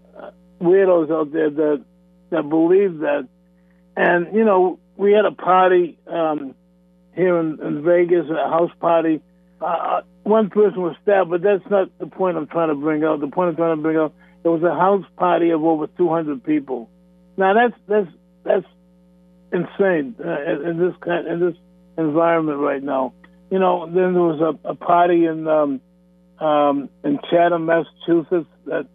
weirdos 0.60 1.10
out 1.10 1.32
there 1.32 1.50
that 1.50 1.84
that 2.30 2.48
believe 2.48 2.98
that. 2.98 3.28
And 3.96 4.34
you 4.34 4.44
know, 4.44 4.78
we 4.96 5.12
had 5.12 5.24
a 5.24 5.32
party 5.32 5.98
um, 6.06 6.54
here 7.14 7.38
in, 7.38 7.60
in 7.60 7.82
Vegas, 7.82 8.26
a 8.30 8.48
house 8.48 8.72
party. 8.80 9.20
Uh, 9.60 10.02
one 10.22 10.50
person 10.50 10.82
was 10.82 10.96
stabbed, 11.02 11.30
but 11.30 11.42
that's 11.42 11.68
not 11.70 11.96
the 11.98 12.06
point 12.06 12.36
I'm 12.36 12.46
trying 12.46 12.68
to 12.68 12.74
bring 12.74 13.04
out. 13.04 13.20
The 13.20 13.28
point 13.28 13.50
I'm 13.50 13.56
trying 13.56 13.76
to 13.76 13.82
bring 13.82 13.96
out, 13.96 14.12
it 14.44 14.48
was 14.48 14.62
a 14.62 14.74
house 14.74 15.04
party 15.16 15.50
of 15.50 15.64
over 15.64 15.86
200 15.86 16.44
people. 16.44 16.90
Now 17.36 17.54
that's 17.54 17.74
that's 17.88 18.08
that's 18.44 18.66
insane 19.52 20.16
uh, 20.24 20.42
in, 20.42 20.66
in 20.68 20.78
this 20.78 20.94
kind 21.00 21.26
in 21.26 21.40
this 21.40 21.56
environment 21.96 22.58
right 22.58 22.82
now. 22.82 23.14
You 23.50 23.58
know, 23.58 23.86
then 23.86 24.12
there 24.12 24.22
was 24.22 24.40
a, 24.40 24.68
a 24.68 24.74
party 24.74 25.24
in 25.24 25.46
um, 25.46 25.80
um, 26.38 26.90
in 27.04 27.18
Chatham, 27.30 27.66
Massachusetts 27.66 28.48
that 28.66 28.86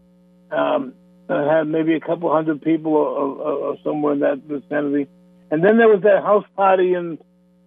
um, 0.52 0.94
that 1.28 1.48
had 1.48 1.68
maybe 1.68 1.96
a 1.96 2.00
couple 2.00 2.32
hundred 2.32 2.62
people 2.62 2.94
or, 2.94 3.08
or, 3.08 3.52
or 3.52 3.76
somewhere 3.84 4.14
in 4.14 4.20
that 4.20 4.40
vicinity. 4.40 5.08
And 5.50 5.64
then 5.64 5.78
there 5.78 5.88
was 5.88 6.02
that 6.04 6.24
house 6.24 6.46
party 6.56 6.94
in 6.94 7.18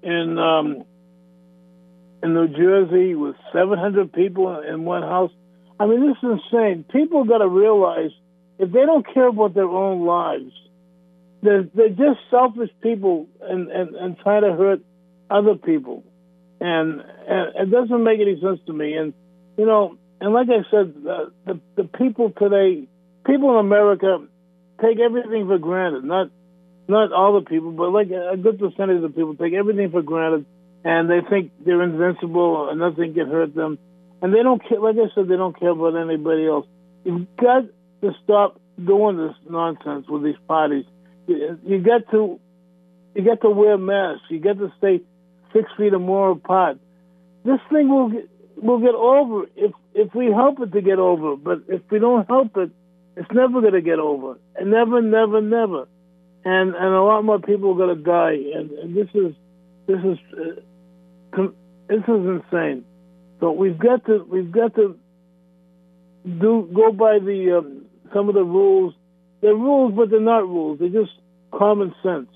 in 0.03 0.39
um, 0.39 0.85
in 2.22 2.35
New 2.35 2.49
Jersey 2.49 3.14
with 3.14 3.37
700 3.53 4.12
people 4.12 4.59
in 4.61 4.85
one 4.85 5.03
house. 5.03 5.30
I 5.78 5.87
mean, 5.87 6.07
this 6.09 6.16
is 6.22 6.41
insane. 6.53 6.85
People 6.91 7.24
got 7.24 7.39
to 7.39 7.49
realize 7.49 8.11
if 8.59 8.72
they 8.72 8.87
don't 8.87 9.07
care 9.12 9.28
about 9.28 9.55
their 9.55 9.68
own 9.68 10.07
lives, 10.07 10.53
they're, 11.43 11.64
they're 11.74 11.91
just 11.91 12.20
selfish 12.30 12.70
people 12.82 13.28
and, 13.43 13.70
and, 13.70 13.95
and 13.95 14.18
trying 14.18 14.43
to 14.43 14.53
hurt 14.55 14.80
other 15.30 15.57
people. 15.57 16.03
And, 16.61 17.03
and 17.28 17.57
it 17.57 17.70
doesn't 17.70 18.03
make 18.03 18.20
any 18.20 18.41
sense 18.41 18.61
to 18.66 18.72
me. 18.72 18.95
And, 18.95 19.12
you 19.59 19.66
know, 19.66 19.99
and 20.20 20.32
like 20.32 20.48
I 20.48 20.62
said, 20.70 20.94
the, 21.02 21.32
the, 21.46 21.60
the 21.76 21.84
people 21.84 22.30
today, 22.30 22.86
people 23.26 23.50
in 23.58 23.66
America 23.66 24.26
take 24.80 24.98
everything 24.98 25.46
for 25.46 25.58
granted. 25.58 26.04
Not 26.04 26.30
not 26.86 27.12
all 27.12 27.40
the 27.40 27.46
people, 27.48 27.72
but 27.72 27.90
like 27.90 28.10
a 28.10 28.36
good 28.36 28.58
percentage 28.58 28.96
of 28.96 29.02
the 29.02 29.08
people 29.08 29.34
take 29.36 29.54
everything 29.54 29.90
for 29.90 30.02
granted. 30.02 30.44
and 30.84 31.08
they 31.08 31.20
think 31.28 31.50
they're 31.64 31.82
invincible 31.82 32.68
and 32.68 32.78
nothing 32.78 33.14
can 33.14 33.28
hurt 33.30 33.54
them, 33.54 33.78
and 34.20 34.34
they 34.34 34.42
don't 34.42 34.62
care. 34.68 34.78
Like 34.78 34.96
I 34.96 35.12
said, 35.14 35.28
they 35.28 35.36
don't 35.36 35.58
care 35.58 35.70
about 35.70 35.96
anybody 35.96 36.46
else. 36.46 36.66
You've 37.04 37.26
got 37.36 37.64
to 38.02 38.12
stop 38.22 38.60
doing 38.82 39.16
this 39.16 39.34
nonsense 39.48 40.06
with 40.08 40.22
these 40.22 40.40
parties. 40.46 40.84
You, 41.26 41.58
you 41.64 41.78
got 41.78 42.10
to 42.10 42.38
you 43.14 43.24
got 43.24 43.40
to 43.40 43.50
wear 43.50 43.78
masks. 43.78 44.24
You 44.28 44.40
got 44.40 44.58
to 44.58 44.72
stay 44.78 45.00
six 45.52 45.70
feet 45.78 45.94
or 45.94 45.98
more 46.00 46.32
apart. 46.32 46.78
This 47.44 47.60
thing 47.70 47.88
will 47.88 48.10
get, 48.10 48.28
will 48.56 48.80
get 48.80 48.94
over 48.94 49.46
if 49.56 49.72
if 49.95 50.14
we 50.14 50.26
help 50.26 50.61
it 50.61 50.72
to 50.72 50.82
get 50.82 50.99
over. 50.99 51.36
But 51.36 51.62
if 51.68 51.82
we 51.90 51.99
don't 51.99 52.26
help 52.26 52.57
it, 52.57 52.70
it's 53.16 53.30
never 53.32 53.61
going 53.61 53.74
to 53.74 53.80
get 53.82 53.99
over. 53.99 54.38
And 54.57 54.70
never, 54.70 55.01
never, 55.01 55.40
never. 55.40 55.86
And 56.45 56.74
and 56.74 56.95
a 56.95 57.03
lot 57.03 57.22
more 57.24 57.38
people 57.38 57.72
are 57.72 57.86
going 57.86 57.97
to 57.97 58.03
die. 58.03 58.59
And, 58.59 58.70
and 58.72 58.97
this 58.97 59.09
is 59.14 59.34
this 59.86 59.99
is 59.99 60.18
uh, 60.32 61.47
this 61.88 62.03
is 62.03 62.09
insane. 62.09 62.84
So 63.40 63.53
we've 63.53 63.78
got 63.78 64.05
to 64.07 64.26
we've 64.28 64.53
got 64.53 64.74
to 64.74 64.99
do 66.24 66.68
go 66.74 66.92
by 66.92 67.18
the 67.18 67.59
um, 67.59 67.86
some 68.12 68.28
of 68.28 68.34
the 68.34 68.45
rules. 68.45 68.95
They're 69.40 69.55
rules, 69.55 69.95
but 69.95 70.11
they're 70.11 70.20
not 70.20 70.49
rules. 70.49 70.78
They're 70.78 70.88
just 70.88 71.12
common 71.53 71.95
sense. 72.03 72.30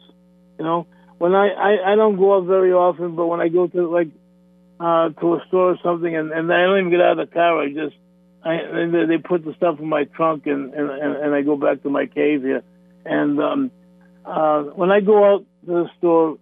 You 0.58 0.64
know, 0.64 0.86
when 1.18 1.34
I, 1.34 1.48
I, 1.48 1.92
I 1.92 1.96
don't 1.96 2.16
go 2.16 2.36
out 2.36 2.46
very 2.46 2.72
often, 2.72 3.16
but 3.16 3.26
when 3.26 3.40
I 3.40 3.48
go 3.48 3.66
to 3.66 3.88
like 3.88 4.08
uh, 4.80 5.08
to 5.20 5.34
a 5.34 5.44
store 5.48 5.72
or 5.72 5.78
something, 5.82 6.14
and, 6.14 6.32
and 6.32 6.52
I 6.52 6.62
don't 6.62 6.78
even 6.78 6.90
get 6.90 7.00
out 7.00 7.18
of 7.18 7.28
the 7.28 7.34
car, 7.34 7.62
I 7.62 7.68
just 7.68 7.96
I 8.44 8.56
they 9.06 9.18
put 9.18 9.44
the 9.44 9.54
stuff 9.56 9.78
in 9.80 9.88
my 9.88 10.04
trunk, 10.04 10.46
and 10.46 10.72
and, 10.72 10.90
and 10.90 11.16
and 11.16 11.34
I 11.34 11.42
go 11.42 11.56
back 11.56 11.82
to 11.82 11.90
my 11.90 12.06
cave 12.06 12.42
here. 12.42 12.62
And 13.04 13.40
um, 13.40 13.70
uh, 14.24 14.62
when 14.62 14.90
I 14.90 15.00
go 15.00 15.34
out 15.34 15.44
to 15.66 15.72
the 15.72 15.90
store, 15.98 16.38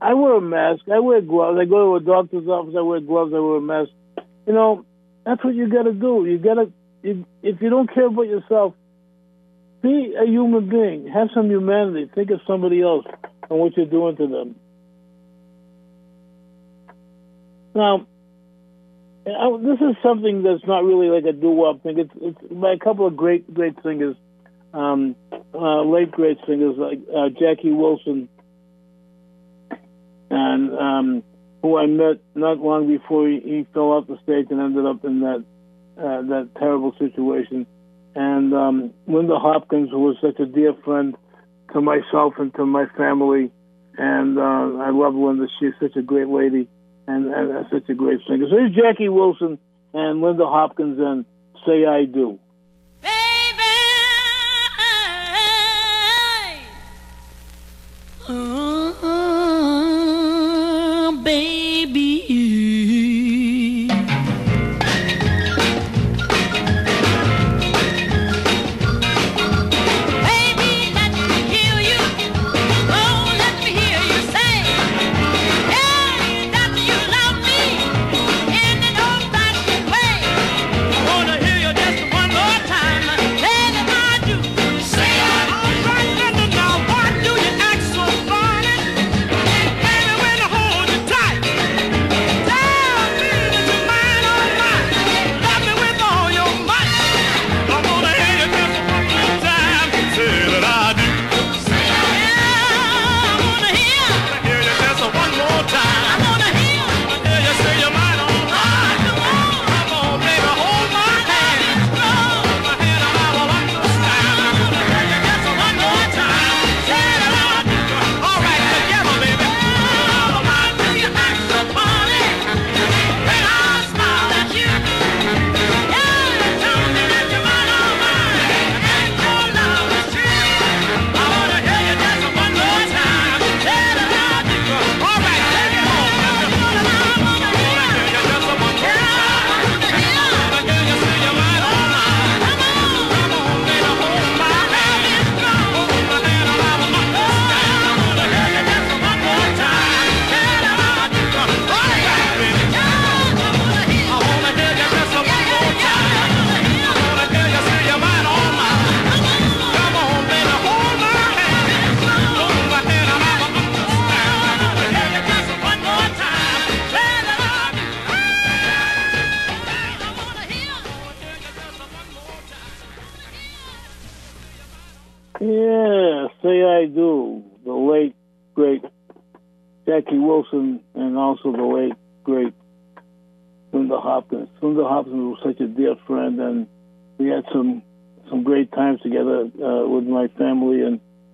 I 0.00 0.14
wear 0.14 0.36
a 0.36 0.40
mask. 0.40 0.82
I 0.92 1.00
wear 1.00 1.20
gloves. 1.20 1.58
I 1.60 1.64
go 1.64 1.90
to 1.90 1.96
a 1.96 2.06
doctor's 2.06 2.46
office. 2.46 2.74
I 2.78 2.82
wear 2.82 3.00
gloves. 3.00 3.32
I 3.34 3.40
wear 3.40 3.56
a 3.56 3.60
mask. 3.60 3.90
You 4.46 4.52
know, 4.52 4.84
that's 5.24 5.42
what 5.44 5.54
you 5.54 5.68
got 5.68 5.82
to 5.82 5.92
do. 5.92 6.26
You 6.26 6.38
got 6.38 6.54
to 6.54 6.72
if, 7.02 7.16
if 7.42 7.60
you 7.60 7.70
don't 7.70 7.92
care 7.92 8.06
about 8.06 8.26
yourself, 8.26 8.74
be 9.82 10.14
a 10.20 10.26
human 10.26 10.68
being. 10.68 11.08
Have 11.08 11.28
some 11.34 11.48
humanity. 11.50 12.10
Think 12.14 12.30
of 12.30 12.40
somebody 12.46 12.82
else 12.82 13.06
and 13.48 13.58
what 13.58 13.76
you're 13.76 13.86
doing 13.86 14.16
to 14.16 14.26
them. 14.26 14.56
Now, 17.74 18.06
I, 19.26 19.56
this 19.60 19.78
is 19.80 19.96
something 20.02 20.42
that's 20.42 20.66
not 20.66 20.84
really 20.84 21.08
like 21.08 21.24
a 21.24 21.32
doo-wop 21.32 21.82
thing. 21.82 21.98
It's, 21.98 22.12
it's 22.20 22.52
by 22.52 22.72
a 22.72 22.78
couple 22.78 23.06
of 23.06 23.16
great, 23.16 23.52
great 23.52 23.74
singers, 23.82 24.16
um, 24.72 25.14
uh, 25.54 25.82
late 25.82 26.10
great 26.10 26.38
singers 26.46 26.76
like 26.78 27.00
uh, 27.14 27.28
Jackie 27.28 27.72
Wilson, 27.72 28.28
and 30.30 30.78
um, 30.78 31.22
who 31.62 31.76
I 31.76 31.86
met 31.86 32.20
not 32.34 32.58
long 32.58 32.88
before 32.88 33.28
he, 33.28 33.40
he 33.40 33.66
fell 33.74 33.92
off 33.92 34.06
the 34.06 34.18
stage 34.22 34.46
and 34.50 34.60
ended 34.60 34.86
up 34.86 35.04
in 35.04 35.20
that 35.20 35.44
uh, 35.98 36.22
that 36.22 36.48
terrible 36.58 36.94
situation. 36.98 37.66
And 38.14 38.54
um, 38.54 38.94
Linda 39.06 39.38
Hopkins, 39.38 39.90
who 39.90 40.00
was 40.00 40.16
such 40.20 40.40
a 40.40 40.46
dear 40.46 40.74
friend 40.84 41.14
to 41.72 41.80
myself 41.80 42.34
and 42.38 42.52
to 42.54 42.64
my 42.64 42.86
family, 42.96 43.52
and 43.98 44.38
uh, 44.38 44.82
I 44.82 44.90
love 44.90 45.14
Linda. 45.14 45.46
She's 45.60 45.74
such 45.80 45.96
a 45.96 46.02
great 46.02 46.28
lady 46.28 46.68
and, 47.06 47.26
and, 47.32 47.50
and 47.50 47.66
such 47.72 47.88
a 47.88 47.94
great 47.94 48.20
singer. 48.28 48.46
So 48.48 48.56
here's 48.56 48.74
Jackie 48.74 49.08
Wilson 49.08 49.58
and 49.92 50.20
Linda 50.20 50.46
Hopkins 50.46 50.98
and 50.98 51.24
Say 51.66 51.84
I 51.84 52.04
Do. 52.04 52.38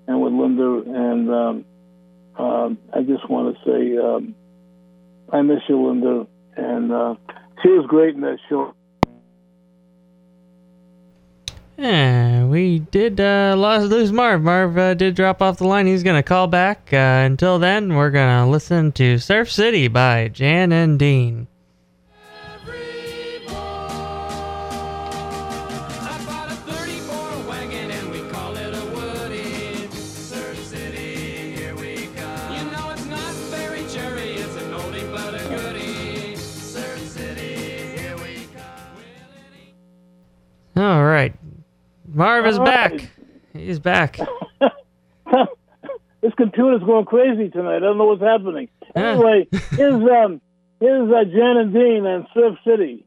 And 0.06 0.20
with 0.20 0.32
Linda. 0.32 0.82
And 0.86 1.30
um, 1.30 1.64
um, 2.38 2.78
I 2.92 3.02
just 3.02 3.28
want 3.28 3.56
to 3.56 3.64
say 3.64 3.96
um, 3.98 4.34
I 5.32 5.42
miss 5.42 5.60
you, 5.68 5.86
Linda, 5.86 6.26
and 6.56 6.92
uh, 6.92 7.14
she 7.62 7.68
was 7.70 7.86
great 7.86 8.14
in 8.14 8.20
that 8.22 8.38
show. 8.48 8.74
Yeah, 11.76 12.46
we 12.46 12.78
did 12.78 13.20
uh, 13.20 13.54
lose 13.56 14.10
Marv. 14.10 14.42
Marv 14.42 14.78
uh, 14.78 14.94
did 14.94 15.14
drop 15.14 15.42
off 15.42 15.58
the 15.58 15.66
line. 15.66 15.86
He's 15.86 16.02
gonna 16.02 16.22
call 16.22 16.46
back. 16.46 16.88
Uh, 16.90 16.96
until 16.96 17.58
then, 17.58 17.94
we're 17.94 18.10
gonna 18.10 18.48
listen 18.48 18.92
to 18.92 19.18
Surf 19.18 19.50
City 19.50 19.86
by 19.86 20.28
Jan 20.28 20.72
and 20.72 20.98
Dean. 20.98 21.48
Marv 42.16 42.46
is 42.46 42.58
All 42.58 42.64
back. 42.64 42.92
right. 42.92 43.08
He's 43.52 43.78
back. 43.78 44.18
this 46.22 46.32
computer's 46.36 46.82
going 46.82 47.04
crazy 47.04 47.50
tonight. 47.50 47.76
I 47.76 47.80
don't 47.80 47.98
know 47.98 48.06
what's 48.06 48.22
happening. 48.22 48.70
Anyway, 48.94 49.46
here's 49.72 50.02
um, 50.02 50.40
here's 50.80 51.12
uh, 51.12 51.24
Jan 51.24 51.56
and 51.58 51.74
Dean 51.74 52.06
and 52.06 52.26
Surf 52.32 52.56
City. 52.66 53.04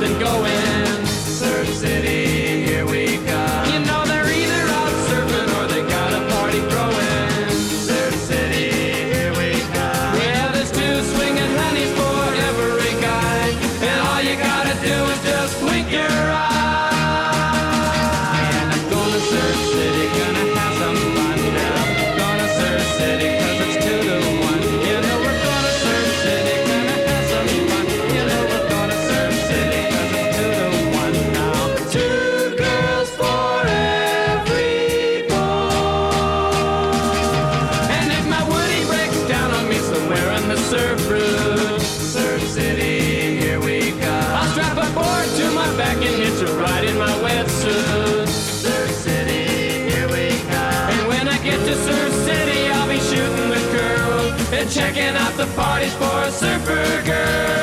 Something 0.00 0.18
going. 0.18 1.06
Surf 1.06 1.68
City, 1.74 2.19
parties 55.80 55.94
for 55.94 56.04
a 56.04 56.30
surfer 56.30 57.02
girl. 57.06 57.59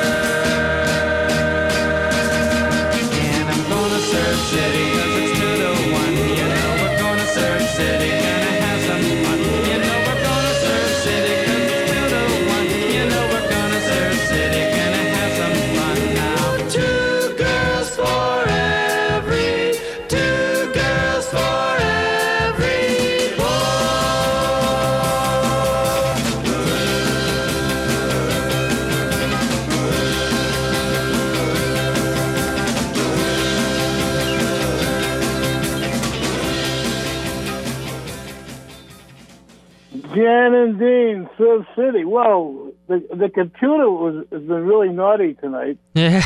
City. 41.78 42.04
Well, 42.04 42.72
the 42.88 42.98
the 43.14 43.28
computer 43.28 43.88
was 43.90 44.26
has 44.32 44.42
been 44.42 44.64
really 44.66 44.88
naughty 44.88 45.34
tonight. 45.34 45.78
Yeah, 45.94 46.22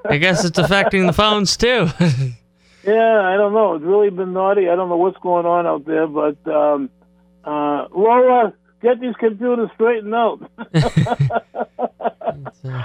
I 0.08 0.16
guess 0.16 0.44
it's 0.44 0.58
affecting 0.58 1.06
the 1.06 1.12
phones 1.12 1.56
too. 1.56 1.88
Yeah, 2.86 3.18
I 3.22 3.38
don't 3.38 3.54
know. 3.54 3.76
It's 3.76 3.84
really 3.84 4.10
been 4.10 4.34
naughty. 4.34 4.68
I 4.68 4.76
don't 4.76 4.90
know 4.90 4.98
what's 4.98 5.16
going 5.22 5.46
on 5.46 5.66
out 5.66 5.86
there, 5.86 6.06
but 6.06 6.36
um, 6.46 6.90
uh, 7.42 7.86
Laura, 7.96 8.52
get 8.82 9.00
these 9.00 9.14
computers 9.18 9.70
straightened 9.74 10.14
out. 10.14 10.40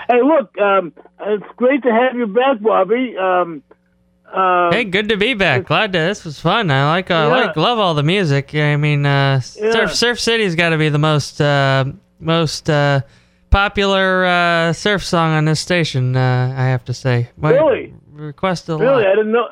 hey, 0.07 0.22
look, 0.24 0.57
um, 0.57 0.93
it's 1.20 1.43
great 1.57 1.84
to 1.84 1.91
have 1.91 2.15
you 2.15 2.28
back, 2.28 2.61
Bobby. 2.61 3.15
Um, 3.17 3.61
uh, 4.34 4.72
hey, 4.72 4.86
good 4.86 5.09
to 5.09 5.17
be 5.17 5.34
back. 5.34 5.65
Glad 5.65 5.91
to. 5.93 5.99
This 5.99 6.24
was 6.24 6.39
fun. 6.39 6.70
I 6.72 6.89
like. 6.91 7.11
I 7.11 7.24
Yeah. 7.28 7.45
like. 7.47 7.55
Love 7.57 7.80
all 7.80 7.93
the 7.93 8.03
music. 8.03 8.55
I 8.55 8.76
mean, 8.78 9.05
uh, 9.05 9.41
Yeah. 9.57 9.72
Surf 9.74 9.95
Surf 9.95 10.20
City's 10.20 10.55
got 10.55 10.70
to 10.70 10.78
be 10.78 10.89
the 10.89 10.97
most 10.99 11.41
uh, 11.41 11.86
most 12.20 12.70
uh, 12.70 13.01
popular 13.49 14.26
uh, 14.26 14.74
surf 14.74 15.03
song 15.03 15.34
on 15.34 15.45
this 15.45 15.59
station. 15.59 16.15
Uh, 16.15 16.53
I 16.57 16.65
have 16.65 16.86
to 16.86 16.93
say. 16.93 17.30
My 17.38 17.51
Really? 17.51 17.93
Requested 18.11 18.76
a 18.76 18.78
Really, 18.78 19.05
I 19.05 19.15
didn't 19.15 19.32
know. 19.32 19.47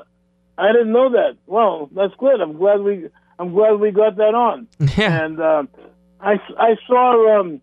I 0.57 0.71
didn't 0.71 0.91
know 0.91 1.11
that. 1.11 1.37
Well, 1.45 1.89
that's 1.95 2.13
good. 2.17 2.41
I'm 2.41 2.57
glad 2.57 2.81
we. 2.81 3.07
I'm 3.39 3.53
glad 3.53 3.73
we 3.79 3.91
got 3.91 4.17
that 4.17 4.33
on. 4.33 4.67
Yeah. 4.97 5.23
And 5.23 5.39
um, 5.39 5.69
I, 6.19 6.33
I 6.57 6.75
saw 6.87 7.39
um, 7.39 7.61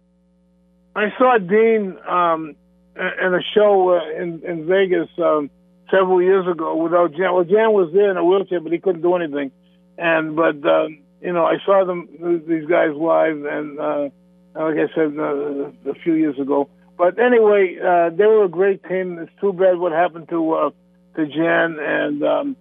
I 0.95 1.09
saw 1.19 1.39
Dean 1.39 1.97
um, 2.09 2.55
in 2.97 3.35
a 3.35 3.41
show 3.55 3.99
uh, 3.99 4.23
in 4.23 4.43
in 4.45 4.67
Vegas 4.67 5.09
um, 5.19 5.51
several 5.91 6.23
years 6.23 6.47
ago 6.47 6.77
without 6.77 7.13
Jan. 7.13 7.35
Well, 7.35 7.45
Jan 7.45 7.73
was 7.73 7.91
there 7.93 8.11
in 8.11 8.17
a 8.17 8.25
wheelchair, 8.25 8.61
but 8.61 8.73
he 8.73 8.79
couldn't 8.79 9.03
do 9.03 9.17
anything. 9.17 9.51
And 9.99 10.37
but 10.37 10.65
um, 10.67 11.03
you 11.21 11.33
know, 11.33 11.45
I 11.45 11.57
saw 11.67 11.85
them 11.85 12.09
these 12.47 12.67
guys 12.67 12.91
live, 12.95 13.45
and 13.45 13.81
uh, 13.81 14.09
like 14.55 14.77
I 14.77 14.95
said 14.95 15.19
uh, 15.19 15.91
a 15.91 15.95
few 16.03 16.15
years 16.15 16.39
ago. 16.39 16.69
But 16.97 17.19
anyway, 17.19 17.77
uh, 17.83 18.11
they 18.11 18.25
were 18.25 18.45
a 18.45 18.49
great 18.49 18.85
team. 18.85 19.19
It's 19.19 19.33
too 19.41 19.53
bad 19.53 19.79
what 19.79 19.93
happened 19.93 20.29
to 20.29 20.53
uh, 20.53 20.71
to 21.17 21.27
Jan, 21.27 21.77
and 21.81 22.23
um, 22.23 22.57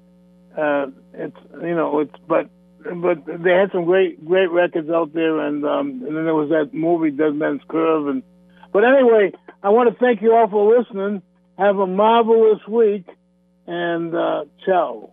uh, 0.57 0.87
it's 1.13 1.37
you 1.61 1.75
know 1.75 1.99
it's 1.99 2.15
but 2.27 2.49
but 2.83 3.25
they 3.25 3.51
had 3.51 3.71
some 3.71 3.85
great 3.85 4.25
great 4.25 4.49
records 4.49 4.89
out 4.89 5.13
there, 5.13 5.39
and 5.39 5.63
um, 5.65 6.03
and 6.05 6.15
then 6.15 6.25
there 6.25 6.35
was 6.35 6.49
that 6.49 6.73
movie 6.73 7.11
Dead 7.11 7.35
Man's 7.35 7.61
Curve, 7.69 8.07
and 8.07 8.23
but 8.71 8.83
anyway, 8.83 9.31
I 9.61 9.69
want 9.69 9.93
to 9.93 9.99
thank 9.99 10.21
you 10.21 10.33
all 10.33 10.49
for 10.49 10.77
listening. 10.77 11.21
Have 11.57 11.77
a 11.77 11.85
marvelous 11.85 12.65
week, 12.67 13.05
and 13.67 14.15
uh, 14.15 14.45
ciao. 14.65 15.12